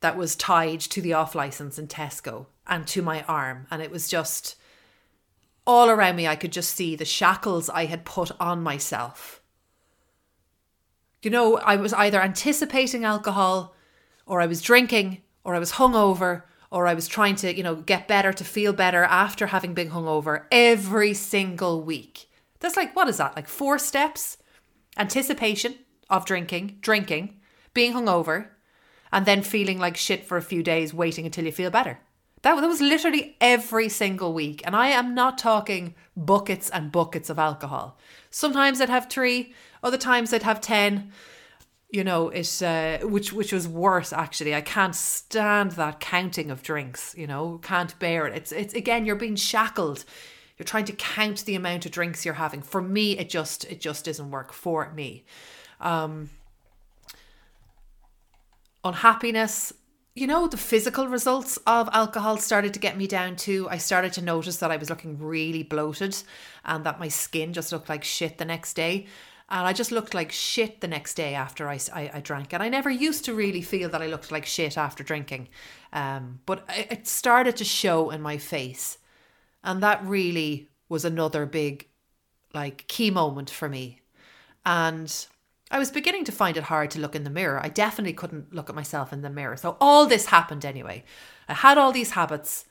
that 0.00 0.16
was 0.16 0.36
tied 0.36 0.80
to 0.80 1.00
the 1.00 1.14
off 1.14 1.34
license 1.34 1.78
in 1.78 1.88
Tesco 1.88 2.46
and 2.66 2.86
to 2.88 3.02
my 3.02 3.22
arm. 3.22 3.66
And 3.70 3.80
it 3.80 3.90
was 3.90 4.08
just 4.08 4.56
all 5.66 5.88
around 5.88 6.16
me. 6.16 6.26
I 6.26 6.36
could 6.36 6.52
just 6.52 6.74
see 6.74 6.94
the 6.94 7.04
shackles 7.04 7.70
I 7.70 7.86
had 7.86 8.04
put 8.04 8.30
on 8.38 8.62
myself. 8.62 9.40
You 11.22 11.30
know, 11.30 11.56
I 11.56 11.76
was 11.76 11.94
either 11.94 12.20
anticipating 12.20 13.04
alcohol 13.04 13.74
or 14.26 14.42
I 14.42 14.46
was 14.46 14.60
drinking 14.60 15.22
or 15.42 15.54
I 15.54 15.58
was 15.58 15.72
hungover 15.72 16.42
or 16.74 16.86
I 16.86 16.94
was 16.94 17.08
trying 17.08 17.36
to, 17.36 17.56
you 17.56 17.62
know, 17.62 17.76
get 17.76 18.08
better 18.08 18.32
to 18.32 18.44
feel 18.44 18.72
better 18.72 19.04
after 19.04 19.46
having 19.46 19.74
been 19.74 19.90
hungover 19.90 20.44
every 20.50 21.14
single 21.14 21.82
week. 21.82 22.28
That's 22.60 22.76
like, 22.76 22.94
what 22.96 23.08
is 23.08 23.18
that? 23.18 23.36
Like 23.36 23.48
four 23.48 23.78
steps? 23.78 24.38
anticipation 24.96 25.76
of 26.10 26.24
drinking, 26.24 26.78
drinking, 26.80 27.40
being 27.72 27.92
hungover, 27.92 28.48
and 29.12 29.26
then 29.26 29.42
feeling 29.42 29.78
like 29.78 29.96
shit 29.96 30.24
for 30.24 30.36
a 30.36 30.42
few 30.42 30.62
days, 30.62 30.92
waiting 30.94 31.24
until 31.24 31.44
you 31.44 31.52
feel 31.52 31.70
better. 31.70 32.00
That, 32.42 32.60
that 32.60 32.66
was 32.66 32.80
literally 32.80 33.36
every 33.40 33.88
single 33.88 34.34
week. 34.34 34.62
And 34.66 34.76
I 34.76 34.88
am 34.88 35.14
not 35.14 35.38
talking 35.38 35.94
buckets 36.16 36.68
and 36.70 36.92
buckets 36.92 37.30
of 37.30 37.38
alcohol. 37.38 37.98
Sometimes 38.30 38.80
I'd 38.80 38.90
have 38.90 39.08
three, 39.08 39.54
other 39.82 39.96
times 39.96 40.32
I'd 40.32 40.42
have 40.42 40.60
10. 40.60 41.10
You 41.94 42.02
know, 42.02 42.28
it, 42.30 42.62
uh, 42.62 42.98
which 43.06 43.32
which 43.32 43.52
was 43.52 43.68
worse 43.68 44.12
actually. 44.12 44.54
I 44.54 44.60
can't 44.60 44.96
stand 44.96 45.72
that 45.72 46.00
counting 46.00 46.50
of 46.50 46.62
drinks. 46.62 47.14
You 47.16 47.26
know, 47.26 47.60
can't 47.62 47.96
bear 47.98 48.26
it. 48.26 48.34
It's 48.34 48.52
it's 48.52 48.74
again 48.74 49.06
you're 49.06 49.16
being 49.16 49.36
shackled 49.36 50.04
you're 50.56 50.64
trying 50.64 50.84
to 50.84 50.92
count 50.92 51.44
the 51.44 51.56
amount 51.56 51.84
of 51.84 51.92
drinks 51.92 52.24
you're 52.24 52.34
having. 52.34 52.62
For 52.62 52.80
me, 52.80 53.18
it 53.18 53.28
just 53.28 53.64
it 53.64 53.80
just 53.80 54.04
doesn't 54.04 54.30
work 54.30 54.52
for 54.52 54.92
me. 54.92 55.24
Um, 55.80 56.30
unhappiness, 58.84 59.72
you 60.14 60.28
know, 60.28 60.46
the 60.46 60.56
physical 60.56 61.08
results 61.08 61.56
of 61.66 61.88
alcohol 61.92 62.36
started 62.36 62.72
to 62.74 62.80
get 62.80 62.96
me 62.96 63.08
down 63.08 63.34
too. 63.34 63.68
I 63.68 63.78
started 63.78 64.12
to 64.12 64.22
notice 64.22 64.58
that 64.58 64.70
I 64.70 64.76
was 64.76 64.90
looking 64.90 65.18
really 65.18 65.64
bloated 65.64 66.16
and 66.64 66.84
that 66.84 67.00
my 67.00 67.08
skin 67.08 67.52
just 67.52 67.72
looked 67.72 67.88
like 67.88 68.04
shit 68.04 68.38
the 68.38 68.44
next 68.44 68.74
day. 68.74 69.06
And 69.48 69.66
I 69.66 69.72
just 69.72 69.92
looked 69.92 70.14
like 70.14 70.32
shit 70.32 70.80
the 70.80 70.88
next 70.88 71.14
day 71.14 71.34
after 71.34 71.68
I, 71.68 71.78
I, 71.92 72.10
I 72.14 72.20
drank. 72.20 72.52
And 72.52 72.62
I 72.62 72.68
never 72.68 72.90
used 72.90 73.24
to 73.26 73.34
really 73.34 73.60
feel 73.60 73.90
that 73.90 74.00
I 74.02 74.06
looked 74.06 74.32
like 74.32 74.46
shit 74.46 74.78
after 74.78 75.04
drinking. 75.04 75.48
Um, 75.92 76.40
but 76.46 76.64
it 76.70 77.06
started 77.06 77.56
to 77.56 77.64
show 77.64 78.10
in 78.10 78.22
my 78.22 78.38
face. 78.38 78.98
And 79.62 79.82
that 79.82 80.04
really 80.04 80.70
was 80.88 81.04
another 81.04 81.44
big, 81.46 81.88
like, 82.54 82.86
key 82.88 83.10
moment 83.10 83.50
for 83.50 83.68
me. 83.68 84.00
And 84.64 85.14
I 85.70 85.78
was 85.78 85.90
beginning 85.90 86.24
to 86.24 86.32
find 86.32 86.56
it 86.56 86.64
hard 86.64 86.90
to 86.92 87.00
look 87.00 87.14
in 87.14 87.24
the 87.24 87.30
mirror. 87.30 87.60
I 87.62 87.68
definitely 87.68 88.12
couldn't 88.14 88.54
look 88.54 88.70
at 88.70 88.76
myself 88.76 89.12
in 89.12 89.22
the 89.22 89.30
mirror. 89.30 89.56
So 89.56 89.76
all 89.80 90.06
this 90.06 90.26
happened 90.26 90.64
anyway. 90.64 91.04
I 91.48 91.54
had 91.54 91.78
all 91.78 91.92
these 91.92 92.12
habits. 92.12 92.64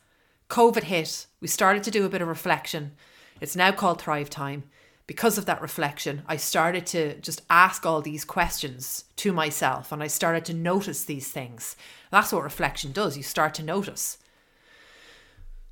COVID 0.50 0.84
hit. 0.84 1.28
We 1.40 1.48
started 1.48 1.84
to 1.84 1.92
do 1.92 2.06
a 2.06 2.10
bit 2.10 2.22
of 2.22 2.28
reflection. 2.28 2.94
It's 3.42 3.56
now 3.56 3.72
called 3.72 4.02
Thrive 4.02 4.30
Time. 4.30 4.64
Because 5.06 5.38
of 5.38 5.46
that 5.46 5.62
reflection, 5.62 6.24
I 6.28 6.38
started 6.38 6.86
to 6.88 7.20
just 7.20 7.42
ask 7.50 7.86
all 7.86 8.02
these 8.02 8.24
questions 8.24 9.06
to 9.18 9.34
myself 9.34 9.92
and 9.92 10.02
I 10.02 10.08
started 10.08 10.46
to 10.46 10.54
notice 10.54 11.04
these 11.04 11.30
things. 11.30 11.76
That's 12.10 12.32
what 12.32 12.44
reflection 12.44 12.94
does. 12.94 13.18
You 13.18 13.24
start 13.24 13.54
to 13.56 13.64
notice. 13.64 14.18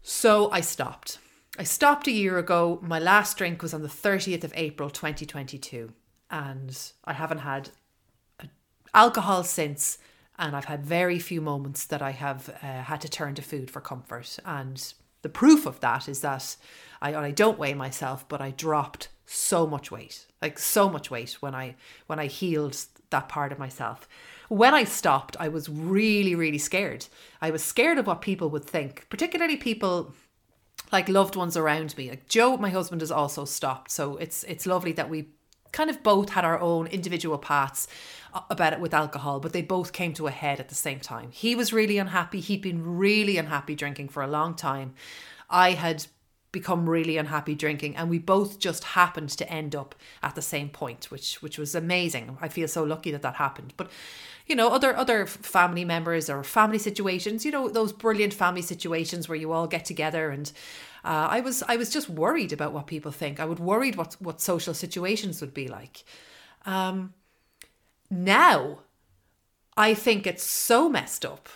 So 0.02 0.52
I 0.52 0.62
stopped. 0.62 1.20
I 1.58 1.64
stopped 1.64 2.08
a 2.08 2.12
year 2.12 2.38
ago. 2.38 2.80
My 2.82 3.00
last 3.00 3.38
drink 3.38 3.62
was 3.62 3.74
on 3.74 3.82
the 3.82 3.88
30th 3.88 4.44
of 4.44 4.54
April 4.56 4.90
2022, 4.90 5.92
and 6.30 6.92
I 7.06 7.14
haven't 7.14 7.40
had 7.40 7.70
alcohol 8.94 9.44
since. 9.44 9.98
And 10.40 10.56
I've 10.56 10.66
had 10.66 10.84
very 10.84 11.20
few 11.20 11.40
moments 11.40 11.86
that 11.86 12.02
I 12.02 12.12
have 12.12 12.50
uh, 12.64 12.84
had 12.84 13.02
to 13.02 13.10
turn 13.10 13.36
to 13.36 13.42
food 13.42 13.70
for 13.70 13.80
comfort. 13.80 14.40
And 14.44 14.94
the 15.22 15.30
proof 15.30 15.66
of 15.66 15.80
that 15.82 16.10
is 16.10 16.22
that 16.22 16.56
I, 17.02 17.14
I 17.14 17.32
don't 17.32 17.60
weigh 17.60 17.76
myself, 17.76 18.28
but 18.28 18.42
I 18.42 18.52
dropped 18.52 19.10
so 19.26 19.66
much 19.68 19.92
weight, 19.92 20.28
like 20.42 20.60
so 20.60 20.90
much 20.90 21.10
weight 21.12 21.38
when 21.42 21.56
I 21.56 21.76
when 22.08 22.20
I 22.20 22.28
healed 22.28 22.78
that 23.10 23.30
part 23.30 23.52
of 23.52 23.60
myself 23.60 24.08
when 24.52 24.74
I 24.74 24.84
stopped, 24.84 25.38
I 25.40 25.48
was 25.48 25.70
really, 25.70 26.36
really 26.36 26.58
scared. 26.58 27.06
I 27.42 27.52
was 27.52 27.64
scared 27.64 27.98
of 27.98 28.06
what 28.06 28.20
people 28.20 28.50
would 28.50 28.66
think, 28.66 29.08
particularly 29.10 29.56
people 29.56 30.14
like 30.92 31.08
loved 31.08 31.38
ones 31.38 31.56
around 31.56 31.96
me. 31.98 32.10
Like 32.10 32.28
Joe, 32.28 32.58
my 32.58 32.70
husband, 32.70 33.00
has 33.00 33.12
also 33.12 33.46
stopped. 33.46 33.92
So 33.92 34.18
it's 34.18 34.44
it's 34.44 34.66
lovely 34.66 34.92
that 34.92 35.10
we 35.10 35.30
kind 35.72 35.90
of 35.90 36.04
both 36.04 36.32
had 36.32 36.44
our 36.44 36.60
own 36.60 36.88
individual 36.88 37.38
paths 37.38 37.88
uh, 38.34 38.42
about 38.50 38.74
it 38.74 38.82
with 38.82 38.94
alcohol, 38.94 39.40
but 39.40 39.54
they 39.54 39.62
both 39.62 39.94
came 39.94 40.14
to 40.16 40.28
a 40.28 40.32
head 40.32 40.60
at 40.60 40.68
the 40.68 40.76
same 40.76 41.00
time. 41.00 41.32
He 41.32 41.56
was 41.56 41.72
really 41.72 41.98
unhappy. 41.98 42.42
He'd 42.42 42.62
been 42.62 42.98
really 42.98 43.38
unhappy 43.38 43.74
drinking 43.74 44.10
for 44.10 44.22
a 44.22 44.28
long 44.28 44.54
time. 44.54 44.96
I 45.50 45.72
had 45.72 46.08
become 46.52 46.90
really 46.90 47.18
unhappy 47.18 47.56
drinking 47.56 47.96
and 47.96 48.10
we 48.10 48.20
both 48.20 48.60
just 48.60 48.84
happened 48.84 49.30
to 49.30 49.50
end 49.50 49.76
up 49.76 49.96
at 50.22 50.36
the 50.36 50.42
same 50.42 50.70
point 50.70 51.10
which 51.10 51.42
which 51.42 51.58
was 51.58 51.76
amazing. 51.76 52.38
I 52.42 52.48
feel 52.50 52.68
so 52.68 52.84
lucky 52.84 53.12
that 53.12 53.22
that 53.22 53.36
happened. 53.36 53.74
But 53.78 53.90
you 54.48 54.56
know 54.56 54.70
other 54.70 54.96
other 54.96 55.26
family 55.26 55.86
members 55.86 56.30
or 56.30 56.44
family 56.44 56.78
situations 56.78 57.46
you 57.46 57.52
know 57.52 57.70
those 57.70 57.94
brilliant 57.94 58.34
family 58.34 58.62
situations 58.62 59.30
where 59.30 59.38
you 59.38 59.52
all 59.52 59.66
get 59.68 59.86
together 59.86 60.30
and 60.30 60.52
uh, 61.06 61.28
i 61.30 61.40
was 61.40 61.64
i 61.70 61.78
was 61.78 61.90
just 61.90 62.10
worried 62.10 62.52
about 62.52 62.74
what 62.74 62.86
people 62.88 63.12
think. 63.12 63.40
I 63.40 63.46
would 63.46 63.60
worried 63.60 63.96
what 63.96 64.18
what 64.20 64.42
social 64.42 64.74
situations 64.74 65.42
would 65.42 65.54
be 65.54 65.68
like. 65.68 66.04
Um 66.66 67.14
now 68.10 68.80
I 69.78 69.94
think 69.94 70.28
it's 70.28 70.44
so 70.44 70.90
messed 70.90 71.26
up. 71.26 71.48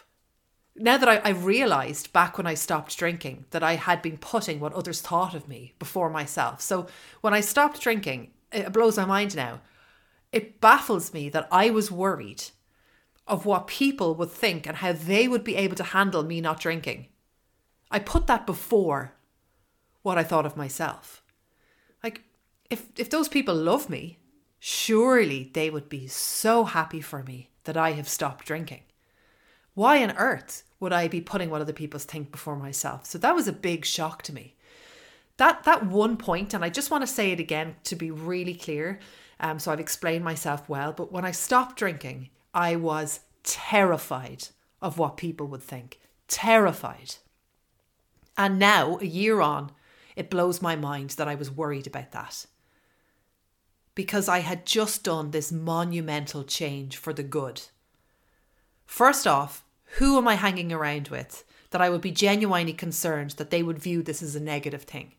Now 0.78 0.98
that 0.98 1.08
I, 1.08 1.18
I 1.18 1.30
realized 1.30 2.12
back 2.12 2.38
when 2.38 2.48
I 2.48 2.54
stopped 2.54 2.98
drinking 2.98 3.46
that 3.52 3.64
I 3.64 3.76
had 3.76 4.02
been 4.02 4.18
putting 4.18 4.60
what 4.60 4.74
others 4.74 5.02
thought 5.02 5.34
of 5.34 5.48
me 5.48 5.74
before 5.80 6.10
myself. 6.10 6.62
So 6.62 6.88
when 7.22 7.34
I 7.34 7.42
stopped 7.42 7.82
drinking, 7.82 8.32
it 8.52 8.74
blows 8.74 8.98
my 8.98 9.06
mind 9.06 9.36
now. 9.36 9.62
It 10.32 10.60
baffles 10.60 11.14
me 11.14 11.30
that 11.30 11.48
I 11.52 11.70
was 11.70 11.92
worried 11.92 12.44
of 13.28 13.46
what 13.46 13.68
people 13.68 14.16
would 14.16 14.32
think 14.32 14.68
and 14.68 14.78
how 14.78 14.92
they 14.92 15.28
would 15.28 15.44
be 15.44 15.56
able 15.56 15.76
to 15.78 15.84
handle 15.84 16.24
me 16.24 16.42
not 16.42 16.60
drinking. 16.60 17.08
I 17.90 18.00
put 18.00 18.28
that 18.28 18.46
before 18.46 19.14
what 20.02 20.18
I 20.18 20.24
thought 20.24 20.46
of 20.46 20.58
myself. 20.58 21.24
Like, 22.04 22.24
if, 22.70 22.88
if 22.98 23.10
those 23.10 23.28
people 23.28 23.56
love 23.56 23.90
me, 23.90 24.20
surely 24.60 25.50
they 25.54 25.70
would 25.70 25.90
be 25.90 26.08
so 26.08 26.66
happy 26.66 27.02
for 27.02 27.24
me 27.24 27.50
that 27.64 27.78
I 27.78 27.92
have 27.92 28.10
stopped 28.10 28.46
drinking. 28.46 28.84
Why 29.76 30.02
on 30.02 30.18
earth 30.18 30.64
would 30.80 30.94
I 30.94 31.08
be 31.08 31.22
putting 31.22 31.50
what 31.50 31.62
other 31.62 31.74
people 31.74 32.00
think 32.00 32.32
before 32.32 32.56
myself? 32.56 33.06
So 33.06 33.18
that 33.20 33.36
was 33.36 33.48
a 33.48 33.54
big 33.54 33.86
shock 33.86 34.24
to 34.24 34.34
me. 34.34 34.56
That 35.38 35.66
that 35.66 35.86
one 35.86 36.16
point, 36.16 36.54
and 36.54 36.64
I 36.64 36.70
just 36.70 36.90
want 36.90 37.04
to 37.04 37.14
say 37.14 37.32
it 37.32 37.42
again 37.42 37.76
to 37.84 37.96
be 37.96 38.10
really 38.10 38.56
clear. 38.56 39.00
Um, 39.40 39.60
so 39.60 39.72
I've 39.72 39.82
explained 39.82 40.24
myself 40.24 40.70
well, 40.70 40.94
but 40.94 41.12
when 41.12 41.26
I 41.26 41.32
stopped 41.32 41.78
drinking, 41.78 42.30
I 42.54 42.78
was 42.78 43.20
terrified 43.44 44.48
of 44.82 44.98
what 44.98 45.18
people 45.18 45.48
would 45.48 45.62
think. 45.62 46.00
Terrified. 46.30 47.16
And 48.38 48.58
now, 48.58 48.98
a 49.02 49.06
year 49.06 49.42
on, 49.42 49.72
it 50.16 50.30
blows 50.30 50.62
my 50.62 50.78
mind 50.78 51.12
that 51.12 51.28
I 51.28 51.36
was 51.36 51.52
worried 51.52 51.86
about 51.86 52.12
that. 52.12 52.46
Because 53.94 54.30
I 54.30 54.40
had 54.40 54.66
just 54.66 55.04
done 55.04 55.32
this 55.32 55.52
monumental 55.52 56.46
change 56.46 56.96
for 56.96 57.12
the 57.12 57.24
good. 57.24 57.64
First 58.86 59.28
off, 59.28 59.65
who 59.98 60.18
am 60.18 60.28
I 60.28 60.36
hanging 60.36 60.72
around 60.72 61.08
with 61.10 61.44
that 61.72 61.82
I 61.82 61.90
would 61.90 62.02
be 62.02 62.12
genuinely 62.12 62.74
concerned 62.74 63.32
that 63.32 63.50
they 63.50 63.64
would 63.64 63.80
view 63.80 64.04
this 64.04 64.22
as 64.22 64.36
a 64.36 64.40
negative 64.40 64.84
thing? 64.84 65.14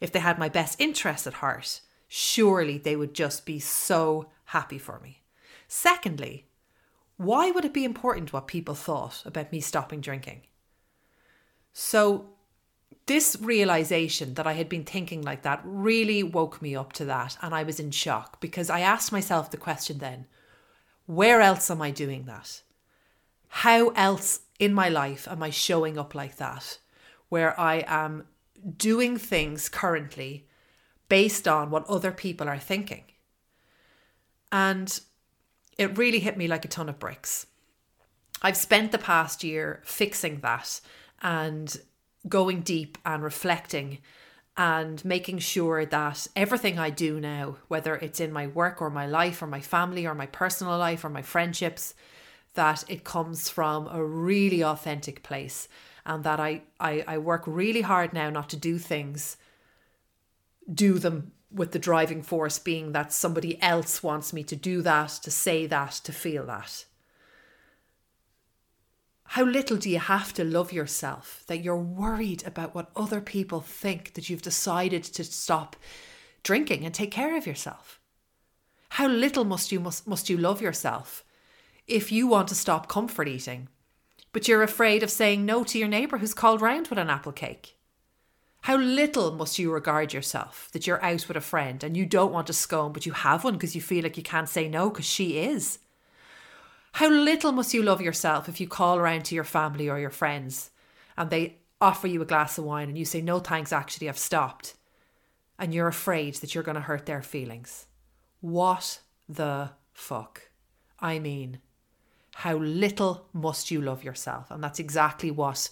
If 0.00 0.12
they 0.12 0.18
had 0.18 0.38
my 0.38 0.48
best 0.48 0.80
interest 0.80 1.26
at 1.26 1.34
heart, 1.34 1.80
surely 2.08 2.78
they 2.78 2.96
would 2.96 3.14
just 3.14 3.46
be 3.46 3.58
so 3.58 4.30
happy 4.46 4.78
for 4.78 5.00
me. 5.00 5.22
Secondly, 5.68 6.46
why 7.16 7.50
would 7.50 7.64
it 7.64 7.72
be 7.72 7.84
important 7.84 8.32
what 8.32 8.48
people 8.48 8.74
thought 8.74 9.22
about 9.24 9.52
me 9.52 9.60
stopping 9.60 10.00
drinking? 10.00 10.42
So, 11.72 12.30
this 13.06 13.36
realization 13.40 14.34
that 14.34 14.46
I 14.46 14.54
had 14.54 14.68
been 14.68 14.84
thinking 14.84 15.22
like 15.22 15.42
that 15.42 15.60
really 15.64 16.22
woke 16.22 16.62
me 16.62 16.74
up 16.74 16.92
to 16.94 17.04
that. 17.04 17.36
And 17.42 17.54
I 17.54 17.62
was 17.62 17.78
in 17.78 17.90
shock 17.90 18.40
because 18.40 18.70
I 18.70 18.80
asked 18.80 19.12
myself 19.12 19.50
the 19.50 19.56
question 19.56 19.98
then 19.98 20.26
where 21.06 21.42
else 21.42 21.70
am 21.70 21.82
I 21.82 21.90
doing 21.90 22.24
that? 22.24 22.62
How 23.58 23.90
else 23.90 24.40
in 24.58 24.74
my 24.74 24.88
life 24.88 25.28
am 25.28 25.40
I 25.40 25.50
showing 25.50 25.96
up 25.96 26.12
like 26.12 26.38
that? 26.38 26.78
Where 27.28 27.58
I 27.58 27.84
am 27.86 28.26
doing 28.76 29.16
things 29.16 29.68
currently 29.68 30.48
based 31.08 31.46
on 31.46 31.70
what 31.70 31.88
other 31.88 32.10
people 32.10 32.48
are 32.48 32.58
thinking. 32.58 33.04
And 34.50 34.98
it 35.78 35.96
really 35.96 36.18
hit 36.18 36.36
me 36.36 36.48
like 36.48 36.64
a 36.64 36.68
ton 36.68 36.88
of 36.88 36.98
bricks. 36.98 37.46
I've 38.42 38.56
spent 38.56 38.90
the 38.90 38.98
past 38.98 39.44
year 39.44 39.82
fixing 39.84 40.40
that 40.40 40.80
and 41.22 41.76
going 42.28 42.62
deep 42.62 42.98
and 43.06 43.22
reflecting 43.22 43.98
and 44.56 45.04
making 45.04 45.38
sure 45.38 45.86
that 45.86 46.26
everything 46.34 46.80
I 46.80 46.90
do 46.90 47.20
now, 47.20 47.58
whether 47.68 47.94
it's 47.94 48.18
in 48.18 48.32
my 48.32 48.48
work 48.48 48.82
or 48.82 48.90
my 48.90 49.06
life 49.06 49.40
or 49.40 49.46
my 49.46 49.60
family 49.60 50.06
or 50.06 50.14
my 50.14 50.26
personal 50.26 50.76
life 50.76 51.04
or 51.04 51.08
my 51.08 51.22
friendships, 51.22 51.94
that 52.54 52.84
it 52.88 53.04
comes 53.04 53.48
from 53.48 53.88
a 53.88 54.04
really 54.04 54.62
authentic 54.62 55.22
place 55.22 55.68
and 56.06 56.24
that 56.24 56.40
I, 56.40 56.62
I, 56.80 57.04
I 57.06 57.18
work 57.18 57.42
really 57.46 57.82
hard 57.82 58.12
now 58.12 58.30
not 58.30 58.48
to 58.50 58.56
do 58.56 58.78
things, 58.78 59.36
do 60.72 60.98
them 60.98 61.32
with 61.50 61.72
the 61.72 61.78
driving 61.78 62.22
force 62.22 62.58
being 62.58 62.92
that 62.92 63.12
somebody 63.12 63.60
else 63.62 64.02
wants 64.02 64.32
me 64.32 64.42
to 64.44 64.56
do 64.56 64.82
that, 64.82 65.10
to 65.22 65.30
say 65.30 65.66
that, 65.66 65.92
to 65.92 66.12
feel 66.12 66.44
that. 66.46 66.84
How 69.28 69.44
little 69.44 69.76
do 69.76 69.88
you 69.88 69.98
have 69.98 70.32
to 70.34 70.44
love 70.44 70.72
yourself 70.72 71.42
that 71.46 71.62
you're 71.62 71.76
worried 71.76 72.44
about 72.46 72.74
what 72.74 72.90
other 72.94 73.20
people 73.20 73.60
think 73.60 74.14
that 74.14 74.28
you've 74.28 74.42
decided 74.42 75.02
to 75.04 75.24
stop 75.24 75.76
drinking 76.42 76.84
and 76.84 76.92
take 76.92 77.10
care 77.10 77.36
of 77.36 77.46
yourself? 77.46 78.00
How 78.90 79.08
little 79.08 79.44
must 79.44 79.72
you 79.72 79.80
must, 79.80 80.06
must 80.06 80.28
you 80.28 80.36
love 80.36 80.60
yourself 80.60 81.24
if 81.86 82.10
you 82.10 82.26
want 82.26 82.48
to 82.48 82.54
stop 82.54 82.88
comfort 82.88 83.28
eating, 83.28 83.68
but 84.32 84.48
you're 84.48 84.62
afraid 84.62 85.02
of 85.02 85.10
saying 85.10 85.44
no 85.44 85.64
to 85.64 85.78
your 85.78 85.88
neighbour 85.88 86.18
who's 86.18 86.34
called 86.34 86.60
round 86.60 86.88
with 86.88 86.98
an 86.98 87.10
apple 87.10 87.32
cake? 87.32 87.76
How 88.62 88.78
little 88.78 89.32
must 89.32 89.58
you 89.58 89.70
regard 89.70 90.14
yourself 90.14 90.70
that 90.72 90.86
you're 90.86 91.04
out 91.04 91.28
with 91.28 91.36
a 91.36 91.42
friend 91.42 91.84
and 91.84 91.96
you 91.96 92.06
don't 92.06 92.32
want 92.32 92.48
a 92.48 92.54
scone, 92.54 92.94
but 92.94 93.04
you 93.04 93.12
have 93.12 93.44
one 93.44 93.54
because 93.54 93.74
you 93.74 93.82
feel 93.82 94.02
like 94.02 94.16
you 94.16 94.22
can't 94.22 94.48
say 94.48 94.68
no 94.68 94.88
because 94.88 95.04
she 95.04 95.38
is? 95.38 95.80
How 96.92 97.10
little 97.10 97.52
must 97.52 97.74
you 97.74 97.82
love 97.82 98.00
yourself 98.00 98.48
if 98.48 98.60
you 98.60 98.66
call 98.66 98.96
around 98.96 99.26
to 99.26 99.34
your 99.34 99.44
family 99.44 99.90
or 99.90 99.98
your 99.98 100.10
friends 100.10 100.70
and 101.16 101.28
they 101.28 101.58
offer 101.80 102.06
you 102.06 102.22
a 102.22 102.26
glass 102.26 102.56
of 102.56 102.64
wine 102.64 102.88
and 102.88 102.96
you 102.96 103.04
say, 103.04 103.20
No 103.20 103.38
thanks, 103.38 103.72
actually, 103.72 104.08
I've 104.08 104.18
stopped. 104.18 104.74
And 105.58 105.74
you're 105.74 105.88
afraid 105.88 106.36
that 106.36 106.54
you're 106.54 106.64
going 106.64 106.76
to 106.76 106.80
hurt 106.80 107.04
their 107.06 107.22
feelings. 107.22 107.86
What 108.40 109.00
the 109.28 109.70
fuck? 109.92 110.50
I 110.98 111.18
mean, 111.18 111.58
how 112.34 112.56
little 112.56 113.26
must 113.32 113.70
you 113.70 113.80
love 113.80 114.04
yourself? 114.04 114.50
And 114.50 114.62
that's 114.62 114.78
exactly 114.78 115.30
what 115.30 115.70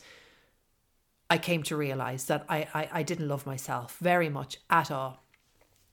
I 1.28 1.38
came 1.38 1.62
to 1.64 1.76
realize 1.76 2.26
that 2.26 2.44
I, 2.48 2.68
I, 2.72 2.88
I 2.92 3.02
didn't 3.02 3.28
love 3.28 3.46
myself 3.46 3.96
very 4.00 4.28
much 4.28 4.58
at 4.70 4.90
all. 4.90 5.22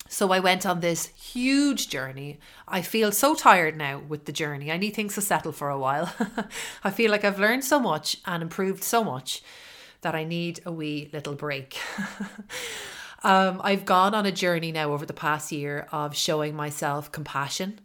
So 0.08 0.32
I 0.32 0.40
went 0.40 0.66
on 0.66 0.80
this 0.80 1.08
huge 1.08 1.90
journey. 1.90 2.40
I 2.68 2.82
feel 2.82 3.12
so 3.12 3.36
tired 3.36 3.78
now 3.78 4.00
with 4.00 4.26
the 4.26 4.32
journey. 4.32 4.72
I 4.72 4.78
need 4.78 4.96
things 4.96 5.16
to 5.16 5.22
settle 5.22 5.52
for 5.52 5.70
a 5.70 5.78
while. 5.78 6.14
I 6.84 6.90
feel 6.92 7.12
like 7.12 7.24
I've 7.24 7.40
learned 7.40 7.64
so 7.64 7.80
much 7.80 8.18
and 8.26 8.42
improved 8.42 8.84
so 8.84 9.04
much 9.04 9.44
that 10.02 10.16
I 10.16 10.24
need 10.24 10.62
a 10.66 10.72
wee 10.72 11.10
little 11.14 11.36
break. 11.36 11.78
um, 13.24 13.62
I've 13.64 13.86
gone 13.86 14.16
on 14.16 14.26
a 14.26 14.32
journey 14.32 14.72
now 14.72 14.94
over 14.94 15.06
the 15.06 15.14
past 15.14 15.52
year 15.52 15.88
of 15.92 16.16
showing 16.16 16.56
myself 16.56 17.12
compassion 17.12 17.80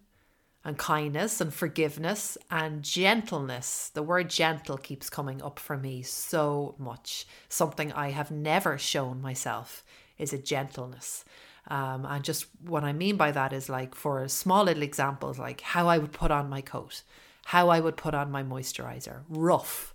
and 0.65 0.79
kindness 0.79 1.41
and 1.41 1.53
forgiveness 1.53 2.39
and 2.51 2.83
gentleness. 2.83 3.91
The 3.93 4.03
word 4.03 4.31
gentle 4.31 4.79
keeps 4.79 5.11
coming 5.11 5.43
up 5.43 5.59
for 5.59 5.77
me 5.77 6.03
so 6.03 6.75
much. 6.79 7.27
Something 7.49 7.93
I 7.93 8.11
have 8.11 8.31
never 8.31 8.79
shown 8.79 9.21
myself 9.21 9.85
is 10.19 10.33
a 10.33 10.39
gentleness. 10.39 11.25
Um, 11.69 12.07
and 12.07 12.25
just 12.25 12.47
what 12.67 12.85
I 12.85 12.93
mean 12.93 13.17
by 13.17 13.31
that 13.31 13.53
is 13.53 13.69
like 13.69 13.95
for 13.95 14.27
small 14.29 14.65
little 14.65 14.83
examples, 14.83 15.39
like 15.39 15.61
how 15.61 15.89
I 15.89 15.99
would 15.99 16.13
put 16.13 16.31
on 16.31 16.49
my 16.49 16.61
coat, 16.61 17.03
how 17.47 17.69
I 17.69 17.81
would 17.81 17.97
put 17.97 18.15
on 18.15 18.31
my 18.31 18.43
moisturizer, 18.43 19.23
rough, 19.29 19.95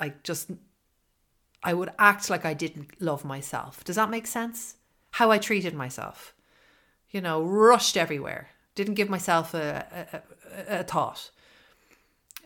like 0.00 0.22
just 0.22 0.50
I 1.62 1.74
would 1.74 1.90
act 1.98 2.30
like 2.30 2.44
I 2.44 2.54
didn't 2.54 3.00
love 3.00 3.24
myself. 3.24 3.84
Does 3.84 3.96
that 3.96 4.10
make 4.10 4.26
sense? 4.26 4.76
How 5.12 5.30
I 5.30 5.38
treated 5.38 5.74
myself, 5.74 6.34
you 7.10 7.20
know, 7.20 7.42
rushed 7.42 7.96
everywhere, 7.96 8.48
didn't 8.74 8.94
give 8.94 9.10
myself 9.10 9.54
a, 9.54 10.22
a, 10.68 10.80
a 10.80 10.82
thought. 10.84 11.30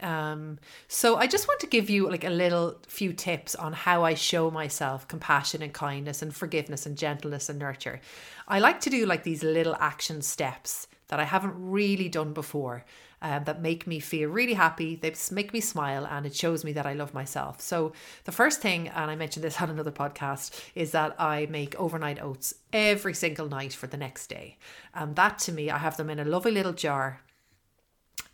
Um, 0.02 0.58
so 0.88 1.16
I 1.16 1.26
just 1.26 1.48
want 1.48 1.60
to 1.60 1.66
give 1.66 1.88
you 1.88 2.10
like 2.10 2.24
a 2.24 2.30
little 2.30 2.78
few 2.86 3.12
tips 3.12 3.54
on 3.54 3.72
how 3.72 4.04
I 4.04 4.14
show 4.14 4.50
myself 4.50 5.08
compassion 5.08 5.62
and 5.62 5.72
kindness 5.72 6.20
and 6.20 6.34
forgiveness 6.34 6.84
and 6.84 6.98
gentleness 6.98 7.48
and 7.48 7.58
nurture. 7.58 8.00
I 8.46 8.58
like 8.58 8.80
to 8.80 8.90
do 8.90 9.06
like 9.06 9.22
these 9.22 9.42
little 9.42 9.76
action 9.80 10.20
steps 10.20 10.86
that 11.08 11.18
I 11.18 11.24
haven't 11.24 11.54
really 11.56 12.08
done 12.08 12.34
before 12.34 12.84
um, 13.22 13.44
that 13.44 13.62
make 13.62 13.87
me 13.87 13.98
feel 13.98 14.29
really 14.29 14.55
happy. 14.55 14.96
They 14.96 15.14
make 15.31 15.52
me 15.52 15.61
smile 15.61 16.07
and 16.07 16.26
it 16.26 16.35
shows 16.35 16.64
me 16.64 16.72
that 16.72 16.87
I 16.87 16.92
love 16.92 17.14
myself. 17.14 17.61
So, 17.61 17.92
the 18.24 18.33
first 18.33 18.61
thing, 18.61 18.88
and 18.88 19.11
I 19.11 19.16
mentioned 19.16 19.44
this 19.44 19.61
on 19.62 19.70
another 19.70 19.90
podcast, 19.90 20.61
is 20.74 20.92
that 20.92 21.20
I 21.20 21.46
make 21.46 21.74
overnight 21.76 22.22
oats 22.22 22.55
every 22.72 23.14
single 23.14 23.48
night 23.48 23.72
for 23.72 23.87
the 23.87 23.96
next 23.96 24.29
day. 24.29 24.59
And 24.94 25.16
that 25.16 25.38
to 25.40 25.52
me, 25.52 25.70
I 25.70 25.79
have 25.79 25.96
them 25.96 26.11
in 26.11 26.18
a 26.18 26.24
lovely 26.24 26.52
little 26.52 26.72
jar. 26.72 27.20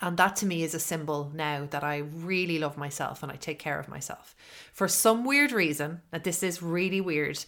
And 0.00 0.16
that 0.16 0.34
to 0.36 0.46
me 0.46 0.64
is 0.64 0.74
a 0.74 0.80
symbol 0.80 1.30
now 1.32 1.66
that 1.70 1.84
I 1.84 1.98
really 1.98 2.58
love 2.58 2.76
myself 2.76 3.22
and 3.22 3.30
I 3.30 3.36
take 3.36 3.60
care 3.60 3.78
of 3.78 3.88
myself. 3.88 4.34
For 4.72 4.88
some 4.88 5.24
weird 5.24 5.52
reason, 5.52 6.02
that 6.10 6.24
this 6.24 6.42
is 6.42 6.60
really 6.60 7.00
weird, 7.00 7.44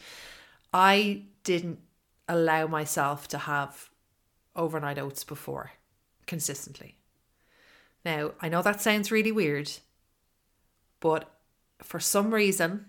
I 0.72 1.22
didn't 1.42 1.80
allow 2.28 2.68
myself 2.68 3.26
to 3.28 3.38
have 3.38 3.90
overnight 4.54 4.98
oats 4.98 5.24
before 5.24 5.72
consistently. 6.26 6.96
Now, 8.04 8.32
I 8.40 8.48
know 8.48 8.62
that 8.62 8.80
sounds 8.80 9.10
really 9.10 9.32
weird, 9.32 9.70
but 11.00 11.30
for 11.82 11.98
some 12.00 12.34
reason, 12.34 12.86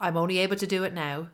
I'm 0.00 0.16
only 0.16 0.38
able 0.38 0.56
to 0.56 0.66
do 0.66 0.84
it 0.84 0.92
now. 0.92 1.28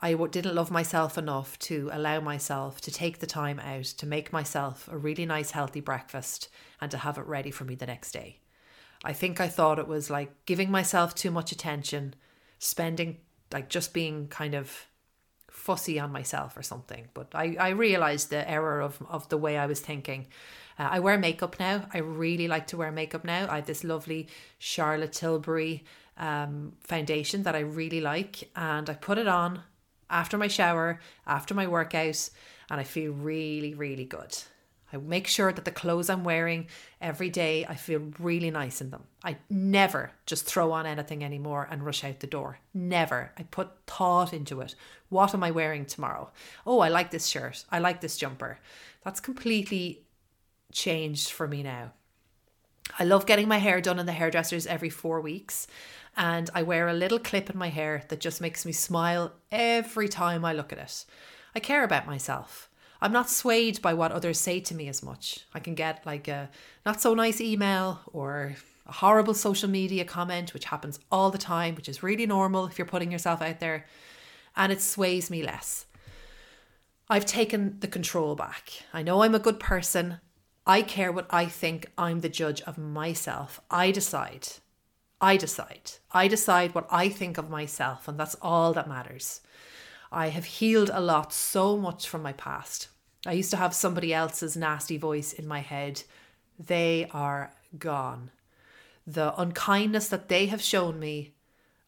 I 0.00 0.14
didn't 0.14 0.54
love 0.54 0.70
myself 0.70 1.18
enough 1.18 1.58
to 1.60 1.90
allow 1.92 2.20
myself 2.20 2.80
to 2.82 2.90
take 2.90 3.18
the 3.18 3.26
time 3.26 3.58
out 3.58 3.84
to 3.84 4.06
make 4.06 4.32
myself 4.32 4.88
a 4.90 4.96
really 4.96 5.26
nice, 5.26 5.52
healthy 5.52 5.80
breakfast 5.80 6.48
and 6.80 6.90
to 6.90 6.98
have 6.98 7.18
it 7.18 7.26
ready 7.26 7.50
for 7.50 7.64
me 7.64 7.74
the 7.74 7.86
next 7.86 8.12
day. 8.12 8.38
I 9.04 9.12
think 9.12 9.40
I 9.40 9.48
thought 9.48 9.78
it 9.78 9.88
was 9.88 10.10
like 10.10 10.44
giving 10.44 10.70
myself 10.70 11.14
too 11.14 11.30
much 11.30 11.50
attention, 11.52 12.14
spending, 12.58 13.18
like 13.52 13.68
just 13.68 13.92
being 13.92 14.28
kind 14.28 14.54
of 14.54 14.86
fussy 15.68 16.00
on 16.00 16.10
myself 16.10 16.56
or 16.56 16.62
something. 16.62 17.08
But 17.12 17.28
I, 17.34 17.56
I 17.60 17.68
realized 17.86 18.30
the 18.30 18.50
error 18.50 18.80
of, 18.80 18.94
of 19.06 19.28
the 19.28 19.36
way 19.36 19.58
I 19.58 19.66
was 19.66 19.80
thinking. 19.80 20.26
Uh, 20.78 20.88
I 20.92 21.00
wear 21.00 21.18
makeup 21.18 21.60
now. 21.60 21.76
I 21.92 21.98
really 21.98 22.48
like 22.48 22.66
to 22.68 22.78
wear 22.78 22.90
makeup 22.90 23.22
now. 23.22 23.46
I 23.50 23.56
have 23.56 23.66
this 23.66 23.84
lovely 23.84 24.28
Charlotte 24.58 25.12
Tilbury 25.12 25.84
um, 26.16 26.72
foundation 26.80 27.42
that 27.42 27.54
I 27.54 27.60
really 27.60 28.00
like, 28.00 28.48
and 28.56 28.88
I 28.88 28.94
put 28.94 29.18
it 29.18 29.28
on 29.28 29.60
after 30.08 30.38
my 30.38 30.48
shower, 30.48 31.00
after 31.26 31.54
my 31.54 31.66
workout, 31.66 32.30
and 32.70 32.80
I 32.80 32.84
feel 32.84 33.12
really, 33.12 33.74
really 33.74 34.06
good. 34.06 34.34
I 34.92 34.96
make 34.96 35.26
sure 35.26 35.52
that 35.52 35.64
the 35.64 35.70
clothes 35.70 36.08
I'm 36.08 36.24
wearing 36.24 36.66
every 37.00 37.28
day, 37.28 37.66
I 37.68 37.74
feel 37.74 38.10
really 38.18 38.50
nice 38.50 38.80
in 38.80 38.90
them. 38.90 39.04
I 39.22 39.36
never 39.50 40.12
just 40.24 40.46
throw 40.46 40.72
on 40.72 40.86
anything 40.86 41.22
anymore 41.22 41.68
and 41.70 41.84
rush 41.84 42.04
out 42.04 42.20
the 42.20 42.26
door. 42.26 42.60
Never. 42.72 43.32
I 43.36 43.42
put 43.42 43.70
thought 43.86 44.32
into 44.32 44.60
it. 44.60 44.74
What 45.10 45.34
am 45.34 45.44
I 45.44 45.50
wearing 45.50 45.84
tomorrow? 45.84 46.30
Oh, 46.66 46.80
I 46.80 46.88
like 46.88 47.10
this 47.10 47.26
shirt. 47.26 47.64
I 47.70 47.78
like 47.80 48.00
this 48.00 48.16
jumper. 48.16 48.58
That's 49.04 49.20
completely 49.20 50.04
changed 50.72 51.30
for 51.30 51.46
me 51.46 51.62
now. 51.62 51.92
I 52.98 53.04
love 53.04 53.26
getting 53.26 53.48
my 53.48 53.58
hair 53.58 53.80
done 53.80 53.98
in 53.98 54.06
the 54.06 54.12
hairdressers 54.12 54.66
every 54.66 54.90
four 54.90 55.20
weeks 55.20 55.66
and 56.16 56.50
I 56.54 56.62
wear 56.62 56.88
a 56.88 56.94
little 56.94 57.18
clip 57.18 57.48
in 57.48 57.56
my 57.56 57.68
hair 57.68 58.02
that 58.08 58.20
just 58.20 58.40
makes 58.40 58.66
me 58.66 58.72
smile 58.72 59.32
every 59.52 60.08
time 60.08 60.44
I 60.44 60.52
look 60.52 60.72
at 60.72 60.78
it. 60.78 61.04
I 61.54 61.60
care 61.60 61.84
about 61.84 62.06
myself. 62.06 62.67
I'm 63.00 63.12
not 63.12 63.30
swayed 63.30 63.80
by 63.80 63.94
what 63.94 64.12
others 64.12 64.40
say 64.40 64.60
to 64.60 64.74
me 64.74 64.88
as 64.88 65.02
much. 65.02 65.40
I 65.54 65.60
can 65.60 65.74
get 65.74 66.04
like 66.04 66.26
a 66.28 66.50
not 66.84 67.00
so 67.00 67.14
nice 67.14 67.40
email 67.40 68.00
or 68.12 68.56
a 68.86 68.92
horrible 68.92 69.34
social 69.34 69.68
media 69.68 70.04
comment, 70.04 70.52
which 70.52 70.64
happens 70.64 70.98
all 71.12 71.30
the 71.30 71.38
time, 71.38 71.74
which 71.74 71.88
is 71.88 72.02
really 72.02 72.26
normal 72.26 72.66
if 72.66 72.78
you're 72.78 72.86
putting 72.86 73.12
yourself 73.12 73.40
out 73.40 73.60
there, 73.60 73.86
and 74.56 74.72
it 74.72 74.80
sways 74.80 75.30
me 75.30 75.42
less. 75.42 75.86
I've 77.08 77.26
taken 77.26 77.78
the 77.80 77.88
control 77.88 78.34
back. 78.34 78.72
I 78.92 79.02
know 79.02 79.22
I'm 79.22 79.34
a 79.34 79.38
good 79.38 79.60
person. 79.60 80.20
I 80.66 80.82
care 80.82 81.12
what 81.12 81.26
I 81.30 81.46
think. 81.46 81.90
I'm 81.96 82.20
the 82.20 82.28
judge 82.28 82.60
of 82.62 82.76
myself. 82.76 83.60
I 83.70 83.90
decide. 83.92 84.48
I 85.20 85.36
decide. 85.36 85.92
I 86.12 86.28
decide 86.28 86.74
what 86.74 86.86
I 86.90 87.08
think 87.08 87.38
of 87.38 87.48
myself, 87.48 88.08
and 88.08 88.18
that's 88.18 88.36
all 88.42 88.72
that 88.74 88.88
matters. 88.88 89.40
I 90.10 90.28
have 90.28 90.44
healed 90.44 90.90
a 90.92 91.00
lot, 91.00 91.32
so 91.32 91.76
much 91.76 92.08
from 92.08 92.22
my 92.22 92.32
past. 92.32 92.88
I 93.26 93.32
used 93.32 93.50
to 93.50 93.56
have 93.56 93.74
somebody 93.74 94.14
else's 94.14 94.56
nasty 94.56 94.96
voice 94.96 95.32
in 95.32 95.46
my 95.46 95.60
head. 95.60 96.02
They 96.58 97.08
are 97.12 97.52
gone. 97.78 98.30
The 99.06 99.38
unkindness 99.40 100.08
that 100.08 100.28
they 100.28 100.46
have 100.46 100.62
shown 100.62 100.98
me, 100.98 101.34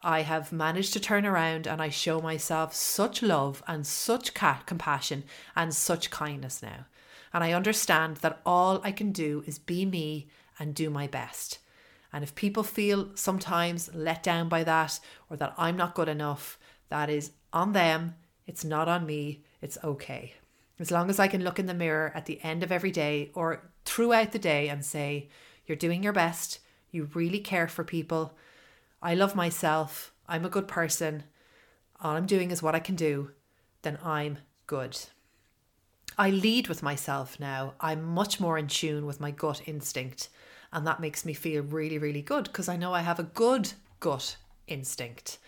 I 0.02 0.22
have 0.22 0.52
managed 0.52 0.92
to 0.94 1.00
turn 1.00 1.26
around 1.26 1.66
and 1.66 1.80
I 1.80 1.88
show 1.88 2.20
myself 2.20 2.74
such 2.74 3.22
love 3.22 3.62
and 3.66 3.87
such 3.87 4.35
compassion 4.35 5.24
and 5.54 5.74
such 5.74 6.11
kindness 6.11 6.62
now. 6.62 6.87
And 7.33 7.44
I 7.44 7.52
understand 7.52 8.18
that 8.18 8.40
all 8.44 8.80
I 8.83 8.92
can 8.92 9.12
do 9.12 9.44
is 9.46 9.59
be 9.59 9.85
me 9.85 10.28
and 10.59 10.74
do 10.74 10.90
my 10.90 11.06
best. 11.06 11.59
And 12.12 12.24
if 12.24 12.35
people 12.35 12.62
feel 12.62 13.11
sometimes 13.14 13.90
let 13.94 14.22
down 14.22 14.48
by 14.48 14.64
that 14.64 14.98
or 15.28 15.37
that 15.37 15.54
I'm 15.56 15.76
not 15.76 15.94
good 15.94 16.09
enough, 16.09 16.59
that 16.90 17.09
is 17.11 17.33
on 17.53 17.72
them. 17.72 18.14
It's 18.46 18.64
not 18.64 18.88
on 18.88 19.07
me. 19.07 19.42
It's 19.62 19.79
okay. 19.83 20.35
As 20.79 20.90
long 20.90 21.11
as 21.11 21.18
I 21.18 21.29
can 21.29 21.44
look 21.44 21.59
in 21.59 21.66
the 21.66 21.74
mirror 21.74 22.12
at 22.14 22.26
the 22.26 22.40
end 22.42 22.62
of 22.62 22.72
every 22.72 22.90
day 22.90 23.31
or 23.35 23.70
throughout 23.85 24.33
the 24.33 24.38
day 24.38 24.68
and 24.68 24.85
say, 24.85 25.29
You're 25.66 25.76
doing 25.76 26.03
your 26.03 26.12
best. 26.12 26.61
You 26.90 27.09
really 27.14 27.40
care 27.40 27.68
for 27.68 27.85
people. 27.85 28.37
I 29.03 29.14
love 29.14 29.35
myself. 29.35 30.12
I'm 30.29 30.44
a 30.44 30.50
good 30.50 30.68
person. 30.68 31.24
All 32.03 32.16
I'm 32.16 32.26
doing 32.26 32.50
is 32.50 32.62
what 32.62 32.74
I 32.74 32.81
can 32.81 32.96
do. 32.96 33.31
Then 33.83 33.98
I'm 34.05 34.38
good. 34.66 34.98
I 36.18 36.31
lead 36.31 36.68
with 36.68 36.83
myself 36.83 37.38
now. 37.38 37.74
I'm 37.81 38.03
much 38.03 38.40
more 38.40 38.59
in 38.59 38.66
tune 38.66 39.07
with 39.07 39.20
my 39.20 39.31
gut 39.31 39.62
instinct. 39.66 40.29
And 40.72 40.87
that 40.87 41.00
makes 41.00 41.24
me 41.24 41.35
feel 41.35 41.62
really, 41.62 41.98
really 41.98 42.22
good 42.22 42.44
because 42.44 42.68
I 42.68 42.76
know 42.76 42.92
I 42.92 43.00
have 43.00 43.18
a 43.18 43.24
good 43.24 43.72
gut 44.00 44.37
instinct. 44.66 45.38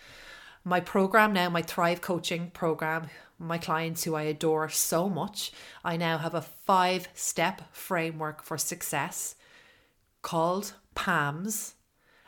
My 0.65 0.79
program 0.79 1.33
now, 1.33 1.49
my 1.49 1.61
Thrive 1.61 1.99
Coaching 1.99 2.49
program, 2.51 3.09
my 3.37 3.57
clients 3.57 4.05
who 4.05 4.15
I 4.15 4.23
adore 4.23 4.69
so 4.69 5.09
much, 5.09 5.51
I 5.83 5.97
now 5.97 6.17
have 6.17 6.33
a 6.33 6.41
five 6.41 7.09
step 7.13 7.61
framework 7.73 8.41
for 8.41 8.57
success 8.57 9.35
called 10.21 10.73
PAMS. 10.95 11.75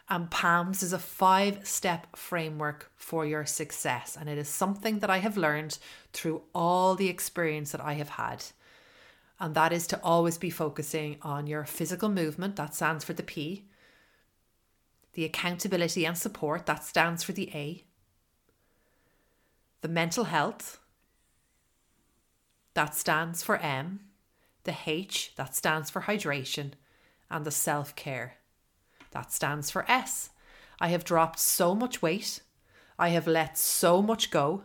And 0.09 0.29
PAMS 0.29 0.83
is 0.83 0.91
a 0.91 0.99
five 0.99 1.65
step 1.65 2.15
framework 2.17 2.91
for 2.97 3.25
your 3.25 3.45
success. 3.45 4.17
And 4.19 4.27
it 4.27 4.37
is 4.37 4.49
something 4.49 4.99
that 4.99 5.09
I 5.09 5.19
have 5.19 5.37
learned 5.37 5.79
through 6.11 6.41
all 6.53 6.95
the 6.95 7.07
experience 7.07 7.71
that 7.71 7.81
I 7.81 7.93
have 7.93 8.09
had. 8.09 8.43
And 9.39 9.55
that 9.55 9.71
is 9.71 9.87
to 9.87 10.01
always 10.03 10.37
be 10.37 10.49
focusing 10.49 11.17
on 11.21 11.47
your 11.47 11.63
physical 11.63 12.09
movement, 12.09 12.57
that 12.57 12.75
stands 12.75 13.05
for 13.05 13.13
the 13.13 13.23
P, 13.23 13.63
the 15.13 15.23
accountability 15.23 16.05
and 16.05 16.17
support, 16.17 16.65
that 16.65 16.83
stands 16.83 17.23
for 17.23 17.31
the 17.31 17.49
A, 17.53 17.83
the 19.85 19.93
mental 19.93 20.23
health, 20.23 20.79
that 22.73 22.95
stands 22.95 23.43
for 23.43 23.57
M, 23.57 23.99
the 24.63 24.75
H, 24.87 25.33
that 25.35 25.53
stands 25.53 25.91
for 25.91 26.01
hydration, 26.01 26.71
and 27.29 27.45
the 27.45 27.51
self 27.51 27.95
care, 27.95 28.37
that 29.11 29.31
stands 29.31 29.69
for 29.69 29.85
S. 29.87 30.31
I 30.81 30.87
have 30.87 31.03
dropped 31.03 31.37
so 31.37 31.75
much 31.75 32.01
weight. 32.01 32.41
I 32.97 33.09
have 33.09 33.27
let 33.27 33.59
so 33.59 34.01
much 34.01 34.31
go. 34.31 34.63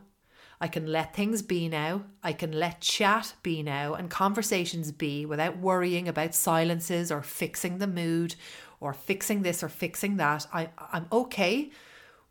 I 0.59 0.68
can 0.68 0.87
let 0.87 1.14
things 1.14 1.42
be 1.42 1.68
now. 1.68 2.04
I 2.22 2.33
can 2.33 2.52
let 2.52 2.80
chat 2.80 3.35
be 3.42 3.62
now 3.62 3.92
and 3.92 4.09
conversations 4.09 4.90
be 4.90 5.26
without 5.26 5.59
worrying 5.59 6.09
about 6.09 6.35
silences 6.35 7.12
or 7.12 7.20
fixing 7.20 7.76
the 7.76 7.87
mood 7.87 8.37
or 8.80 8.94
fixing 8.94 9.42
this 9.42 9.62
or 9.62 9.68
fixing 9.68 10.16
that. 10.16 10.46
I, 10.50 10.70
I'm 10.78 11.09
okay 11.12 11.72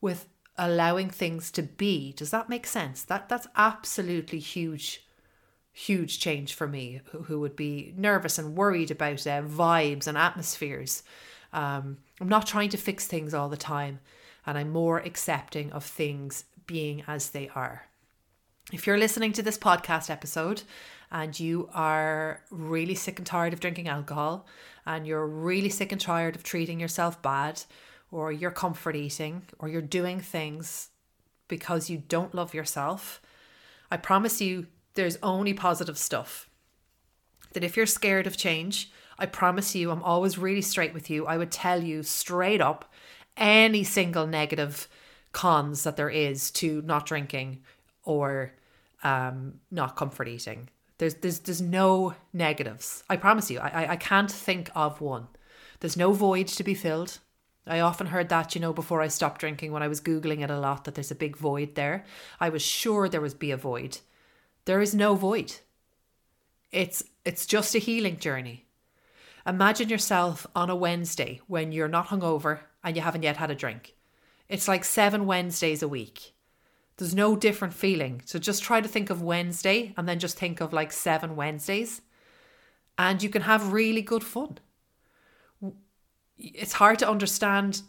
with 0.02 0.25
allowing 0.60 1.10
things 1.10 1.50
to 1.52 1.63
be. 1.63 2.13
Does 2.13 2.32
that 2.32 2.50
make 2.50 2.67
sense? 2.67 3.02
That 3.04 3.30
that's 3.30 3.48
absolutely 3.56 4.39
huge, 4.39 5.08
huge 5.72 6.19
change 6.19 6.54
for 6.54 6.67
me, 6.67 7.02
who, 7.06 7.24
who 7.24 7.39
would 7.39 7.56
be 7.56 7.93
nervous 7.98 8.38
and 8.38 8.56
worried 8.56 8.91
about 8.91 9.26
uh, 9.26 9.41
vibes 9.41 10.06
and 10.06 10.17
atmospheres. 10.17 11.02
Um, 11.54 11.98
I'm 12.22 12.30
not 12.30 12.45
trying 12.45 12.69
to 12.69 12.78
fix 12.78 13.08
things 13.08 13.34
all 13.34 13.50
the 13.50 13.58
time, 13.58 14.00
and 14.45 14.58
I'm 14.58 14.72
more 14.72 15.00
accepting 15.00 15.72
of 15.72 15.84
things 15.84 16.43
being 16.67 17.04
as 17.08 17.30
they 17.30 17.50
are. 17.56 17.88
If 18.72 18.86
you're 18.86 19.00
listening 19.00 19.34
to 19.34 19.41
this 19.41 19.58
podcast 19.58 20.12
episode 20.12 20.62
and 21.12 21.39
you 21.39 21.69
are 21.74 22.41
really 22.52 22.93
sick 22.93 23.17
and 23.17 23.26
tired 23.26 23.52
of 23.52 23.60
drinking 23.60 23.88
alcohol 23.88 24.45
and 24.86 25.08
you're 25.08 25.26
really 25.26 25.69
sick 25.69 25.91
and 25.91 26.00
tired 26.00 26.36
of 26.36 26.43
treating 26.43 26.80
yourself 26.80 27.19
bad 27.24 27.63
or 28.12 28.32
you're 28.32 28.52
comfort 28.52 28.95
eating 28.95 29.43
or 29.60 29.67
you're 29.67 29.82
doing 29.82 30.19
things 30.19 30.89
because 31.48 31.89
you 31.89 31.98
don't 32.08 32.36
love 32.36 32.54
yourself, 32.54 33.22
I 33.91 33.98
promise 33.98 34.41
you 34.41 34.67
there's 34.93 35.17
only 35.24 35.54
positive 35.54 35.98
stuff. 35.98 36.50
That 37.54 37.63
if 37.63 37.76
you're 37.76 37.86
scared 37.86 38.28
of 38.28 38.38
change, 38.38 38.91
I 39.17 39.26
promise 39.26 39.76
you, 39.76 39.91
I'm 39.91 40.04
always 40.04 40.38
really 40.38 40.62
straight 40.62 40.93
with 40.93 41.10
you. 41.10 41.26
I 41.26 41.38
would 41.38 41.52
tell 41.52 41.84
you 41.84 42.04
straight 42.04 42.62
up 42.62 42.91
any 43.36 43.84
single 43.84 44.28
negative 44.28 44.88
cons 45.32 45.84
that 45.84 45.98
there 45.98 46.10
is 46.10 46.52
to 46.52 46.82
not 46.84 47.06
drinking 47.06 47.62
or 48.04 48.54
um, 49.04 49.56
not 49.72 49.95
comfort 49.95 50.28
eating. 50.28 50.69
There's 50.98 51.15
there's 51.15 51.39
there's 51.39 51.62
no 51.62 52.13
negatives. 52.34 53.04
I 53.10 53.15
promise 53.15 53.50
you. 53.50 53.60
I 53.60 53.91
I 53.91 53.95
can't 53.95 54.32
think 54.32 54.69
of 54.76 55.00
one. 55.00 55.28
There's 55.80 55.95
no 55.95 56.12
void 56.12 56.48
to 56.48 56.63
be 56.63 56.74
filled. 56.74 57.19
I 57.67 57.80
often 57.80 58.08
heard 58.08 58.30
that, 58.30 58.56
you 58.56 58.62
know, 58.62 58.74
before 58.74 59.02
I 59.02 59.08
stopped 59.08 59.41
drinking 59.41 59.72
when 59.72 59.84
I 59.84 59.88
was 59.88 60.02
googling 60.02 60.43
it 60.43 60.50
a 60.50 60.60
lot 60.60 60.86
that 60.86 60.95
there's 60.95 61.12
a 61.12 61.15
big 61.15 61.36
void 61.36 61.76
there. 61.76 62.06
I 62.39 62.50
was 62.50 62.62
sure 62.62 63.08
there 63.08 63.22
was 63.22 63.34
be 63.34 63.52
a 63.52 63.58
void. 63.58 64.00
There 64.65 64.82
is 64.82 64.95
no 64.95 65.15
void. 65.15 65.58
It's 66.72 67.04
it's 67.26 67.45
just 67.45 67.76
a 67.76 67.80
healing 67.80 68.17
journey. 68.17 68.65
Imagine 69.45 69.89
yourself 69.89 70.45
on 70.56 70.69
a 70.69 70.76
Wednesday 70.76 71.41
when 71.48 71.72
you're 71.72 71.88
not 71.88 72.08
hungover 72.08 72.60
and 72.84 72.95
you 72.95 73.02
haven't 73.02 73.24
yet 73.24 73.38
had 73.38 73.52
a 73.52 73.56
drink. 73.56 73.95
It's 74.48 74.67
like 74.67 74.84
7 74.84 75.26
Wednesdays 75.26 75.82
a 75.82 75.88
week. 75.88 76.34
There's 77.00 77.15
no 77.15 77.38
different 77.38 77.74
feeling. 77.74 78.22
So 78.26 78.39
just 78.39 78.62
try 78.62 78.82
to 78.82 78.88
think 78.88 79.10
of 79.10 79.22
Wednesday 79.22 79.93
and 79.95 80.08
then 80.08 80.19
just 80.19 80.38
think 80.38 80.60
of 80.60 80.74
like 80.74 80.91
seven 80.91 81.38
Wednesdays. 81.38 82.02
And 82.98 83.24
you 83.24 83.30
can 83.30 83.43
have 83.43 83.72
really 83.72 84.02
good 84.02 84.24
fun. 84.24 84.58
It's 86.39 86.73
hard 86.73 86.99
to 86.99 87.10
understand 87.10 87.82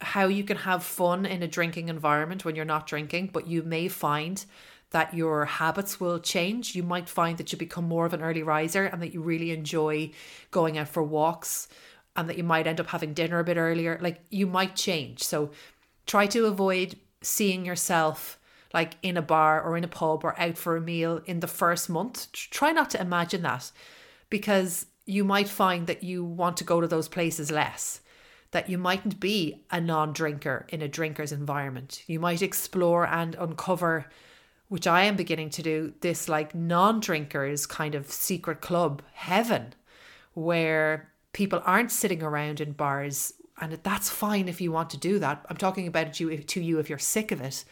how 0.00 0.26
you 0.26 0.42
can 0.42 0.56
have 0.56 0.82
fun 0.82 1.26
in 1.26 1.42
a 1.42 1.48
drinking 1.48 1.88
environment 1.88 2.44
when 2.44 2.56
you're 2.56 2.64
not 2.64 2.86
drinking, 2.86 3.30
but 3.32 3.46
you 3.46 3.62
may 3.62 3.88
find 3.88 4.44
that 4.90 5.14
your 5.14 5.44
habits 5.44 6.00
will 6.00 6.18
change. 6.18 6.74
You 6.74 6.82
might 6.82 7.08
find 7.08 7.36
that 7.38 7.52
you 7.52 7.58
become 7.58 7.84
more 7.84 8.06
of 8.06 8.14
an 8.14 8.22
early 8.22 8.42
riser 8.42 8.84
and 8.84 9.02
that 9.02 9.12
you 9.12 9.20
really 9.20 9.50
enjoy 9.50 10.12
going 10.50 10.78
out 10.78 10.88
for 10.88 11.02
walks 11.02 11.68
and 12.16 12.28
that 12.28 12.36
you 12.36 12.44
might 12.44 12.66
end 12.66 12.80
up 12.80 12.88
having 12.88 13.12
dinner 13.12 13.38
a 13.38 13.44
bit 13.44 13.56
earlier. 13.56 13.98
Like 14.00 14.20
you 14.30 14.46
might 14.46 14.76
change. 14.76 15.22
So 15.22 15.50
try 16.06 16.26
to 16.28 16.46
avoid 16.46 16.96
seeing 17.22 17.66
yourself 17.66 18.38
like 18.72 18.96
in 19.02 19.16
a 19.16 19.22
bar 19.22 19.62
or 19.62 19.76
in 19.76 19.84
a 19.84 19.88
pub 19.88 20.24
or 20.24 20.38
out 20.40 20.58
for 20.58 20.76
a 20.76 20.80
meal 20.80 21.22
in 21.26 21.40
the 21.40 21.46
first 21.46 21.88
month. 21.88 22.30
Try 22.32 22.72
not 22.72 22.90
to 22.90 23.00
imagine 23.00 23.42
that 23.42 23.70
because 24.30 24.86
you 25.06 25.24
might 25.24 25.48
find 25.48 25.86
that 25.86 26.02
you 26.02 26.24
want 26.24 26.56
to 26.58 26.64
go 26.64 26.80
to 26.80 26.86
those 26.86 27.08
places 27.08 27.50
less. 27.50 28.00
That 28.52 28.70
you 28.70 28.78
mightn't 28.78 29.18
be 29.18 29.64
a 29.70 29.80
non 29.80 30.12
drinker 30.12 30.66
in 30.68 30.80
a 30.80 30.88
drinker's 30.88 31.32
environment. 31.32 32.04
You 32.06 32.20
might 32.20 32.42
explore 32.42 33.06
and 33.06 33.34
uncover, 33.34 34.06
which 34.68 34.86
I 34.86 35.02
am 35.02 35.16
beginning 35.16 35.50
to 35.50 35.62
do, 35.62 35.92
this 36.00 36.28
like 36.28 36.54
non 36.54 37.00
drinkers 37.00 37.66
kind 37.66 37.94
of 37.94 38.10
secret 38.10 38.60
club 38.60 39.02
heaven 39.12 39.74
where 40.34 41.12
people 41.32 41.62
aren't 41.64 41.90
sitting 41.90 42.22
around 42.22 42.60
in 42.60 42.72
bars 42.72 43.32
and 43.60 43.72
that's 43.82 44.10
fine 44.10 44.48
if 44.48 44.60
you 44.60 44.72
want 44.72 44.90
to 44.90 44.96
do 44.96 45.18
that. 45.20 45.44
I'm 45.48 45.56
talking 45.56 45.86
about 45.86 46.08
it 46.08 46.20
you, 46.20 46.36
to 46.36 46.60
you 46.60 46.78
if 46.78 46.88
you're 46.88 46.98
sick 46.98 47.30
of 47.30 47.40
it. 47.40 47.64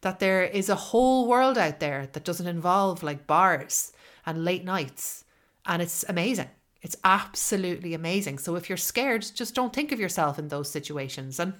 That 0.00 0.20
there 0.20 0.44
is 0.44 0.68
a 0.68 0.74
whole 0.74 1.26
world 1.26 1.58
out 1.58 1.80
there 1.80 2.08
that 2.12 2.24
doesn't 2.24 2.46
involve 2.46 3.02
like 3.02 3.26
bars 3.26 3.92
and 4.24 4.44
late 4.44 4.64
nights. 4.64 5.24
And 5.66 5.82
it's 5.82 6.04
amazing. 6.08 6.48
It's 6.80 6.96
absolutely 7.02 7.94
amazing. 7.94 8.38
So 8.38 8.54
if 8.56 8.68
you're 8.68 8.76
scared, 8.76 9.26
just 9.34 9.54
don't 9.54 9.72
think 9.72 9.90
of 9.90 10.00
yourself 10.00 10.38
in 10.38 10.48
those 10.48 10.70
situations. 10.70 11.40
And 11.40 11.54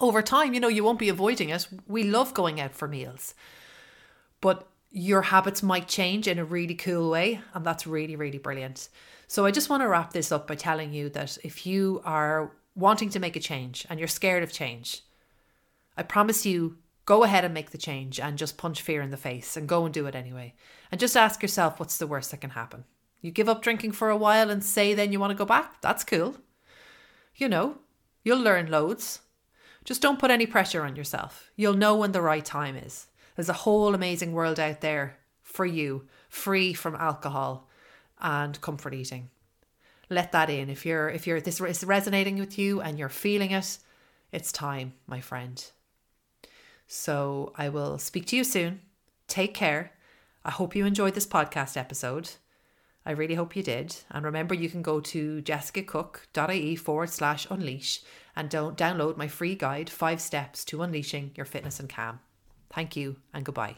over 0.00 0.22
time, 0.22 0.52
you 0.52 0.60
know, 0.60 0.68
you 0.68 0.82
won't 0.82 0.98
be 0.98 1.08
avoiding 1.08 1.50
it. 1.50 1.68
We 1.86 2.04
love 2.04 2.34
going 2.34 2.60
out 2.60 2.74
for 2.74 2.88
meals. 2.88 3.34
But 4.40 4.66
your 4.90 5.22
habits 5.22 5.62
might 5.62 5.86
change 5.88 6.26
in 6.26 6.38
a 6.38 6.44
really 6.44 6.74
cool 6.74 7.10
way. 7.10 7.40
And 7.54 7.64
that's 7.64 7.86
really, 7.86 8.16
really 8.16 8.38
brilliant. 8.38 8.88
So 9.28 9.46
I 9.46 9.50
just 9.50 9.70
want 9.70 9.82
to 9.82 9.88
wrap 9.88 10.12
this 10.12 10.32
up 10.32 10.46
by 10.46 10.56
telling 10.56 10.92
you 10.92 11.08
that 11.10 11.38
if 11.44 11.64
you 11.64 12.02
are 12.04 12.52
wanting 12.74 13.10
to 13.10 13.20
make 13.20 13.36
a 13.36 13.40
change 13.40 13.86
and 13.88 13.98
you're 13.98 14.08
scared 14.08 14.42
of 14.42 14.52
change, 14.52 15.02
I 15.96 16.02
promise 16.02 16.44
you, 16.44 16.78
go 17.04 17.24
ahead 17.24 17.44
and 17.44 17.54
make 17.54 17.70
the 17.70 17.78
change 17.78 18.20
and 18.20 18.38
just 18.38 18.58
punch 18.58 18.82
fear 18.82 19.02
in 19.02 19.10
the 19.10 19.16
face 19.16 19.56
and 19.56 19.68
go 19.68 19.84
and 19.84 19.94
do 19.94 20.06
it 20.06 20.14
anyway. 20.14 20.54
And 20.90 21.00
just 21.00 21.16
ask 21.16 21.42
yourself 21.42 21.78
what's 21.78 21.98
the 21.98 22.06
worst 22.06 22.30
that 22.30 22.40
can 22.40 22.50
happen. 22.50 22.84
You 23.22 23.30
give 23.30 23.48
up 23.48 23.62
drinking 23.62 23.92
for 23.92 24.10
a 24.10 24.16
while 24.16 24.50
and 24.50 24.62
say 24.62 24.92
then 24.92 25.12
you 25.12 25.18
want 25.18 25.30
to 25.30 25.36
go 25.36 25.46
back? 25.46 25.80
That's 25.80 26.04
cool. 26.04 26.36
You 27.36 27.48
know, 27.48 27.78
you'll 28.22 28.40
learn 28.40 28.70
loads. 28.70 29.20
Just 29.84 30.02
don't 30.02 30.18
put 30.18 30.30
any 30.30 30.44
pressure 30.44 30.84
on 30.84 30.96
yourself. 30.96 31.50
You'll 31.56 31.74
know 31.74 31.96
when 31.96 32.12
the 32.12 32.20
right 32.20 32.44
time 32.44 32.76
is. 32.76 33.06
There's 33.34 33.48
a 33.48 33.54
whole 33.54 33.94
amazing 33.94 34.32
world 34.32 34.60
out 34.60 34.82
there 34.82 35.16
for 35.40 35.64
you, 35.64 36.06
free 36.28 36.74
from 36.74 36.94
alcohol 36.96 37.68
and 38.20 38.60
comfort 38.60 38.92
eating 38.92 39.30
let 40.12 40.32
that 40.32 40.50
in. 40.50 40.68
If 40.68 40.86
you're 40.86 41.08
if 41.08 41.26
you're 41.26 41.40
this 41.40 41.60
is 41.60 41.84
resonating 41.84 42.38
with 42.38 42.58
you 42.58 42.80
and 42.80 42.98
you're 42.98 43.08
feeling 43.08 43.50
it, 43.50 43.78
it's 44.30 44.52
time, 44.52 44.92
my 45.06 45.20
friend. 45.20 45.64
So 46.86 47.52
I 47.56 47.68
will 47.68 47.98
speak 47.98 48.26
to 48.26 48.36
you 48.36 48.44
soon. 48.44 48.80
Take 49.26 49.54
care. 49.54 49.92
I 50.44 50.50
hope 50.50 50.76
you 50.76 50.84
enjoyed 50.84 51.14
this 51.14 51.26
podcast 51.26 51.76
episode. 51.76 52.30
I 53.04 53.12
really 53.12 53.34
hope 53.34 53.56
you 53.56 53.62
did. 53.62 53.96
And 54.10 54.24
remember, 54.24 54.54
you 54.54 54.68
can 54.68 54.82
go 54.82 55.00
to 55.00 55.42
jessicacooke.ie 55.42 56.76
forward 56.76 57.10
slash 57.10 57.46
unleash 57.50 58.00
and 58.36 58.48
don't 58.48 58.78
download 58.78 59.16
my 59.16 59.28
free 59.28 59.54
guide, 59.54 59.90
Five 59.90 60.20
Steps 60.20 60.64
to 60.66 60.82
Unleashing 60.82 61.32
Your 61.34 61.46
Fitness 61.46 61.80
and 61.80 61.88
Calm. 61.88 62.20
Thank 62.70 62.96
you 62.96 63.16
and 63.34 63.44
goodbye. 63.44 63.76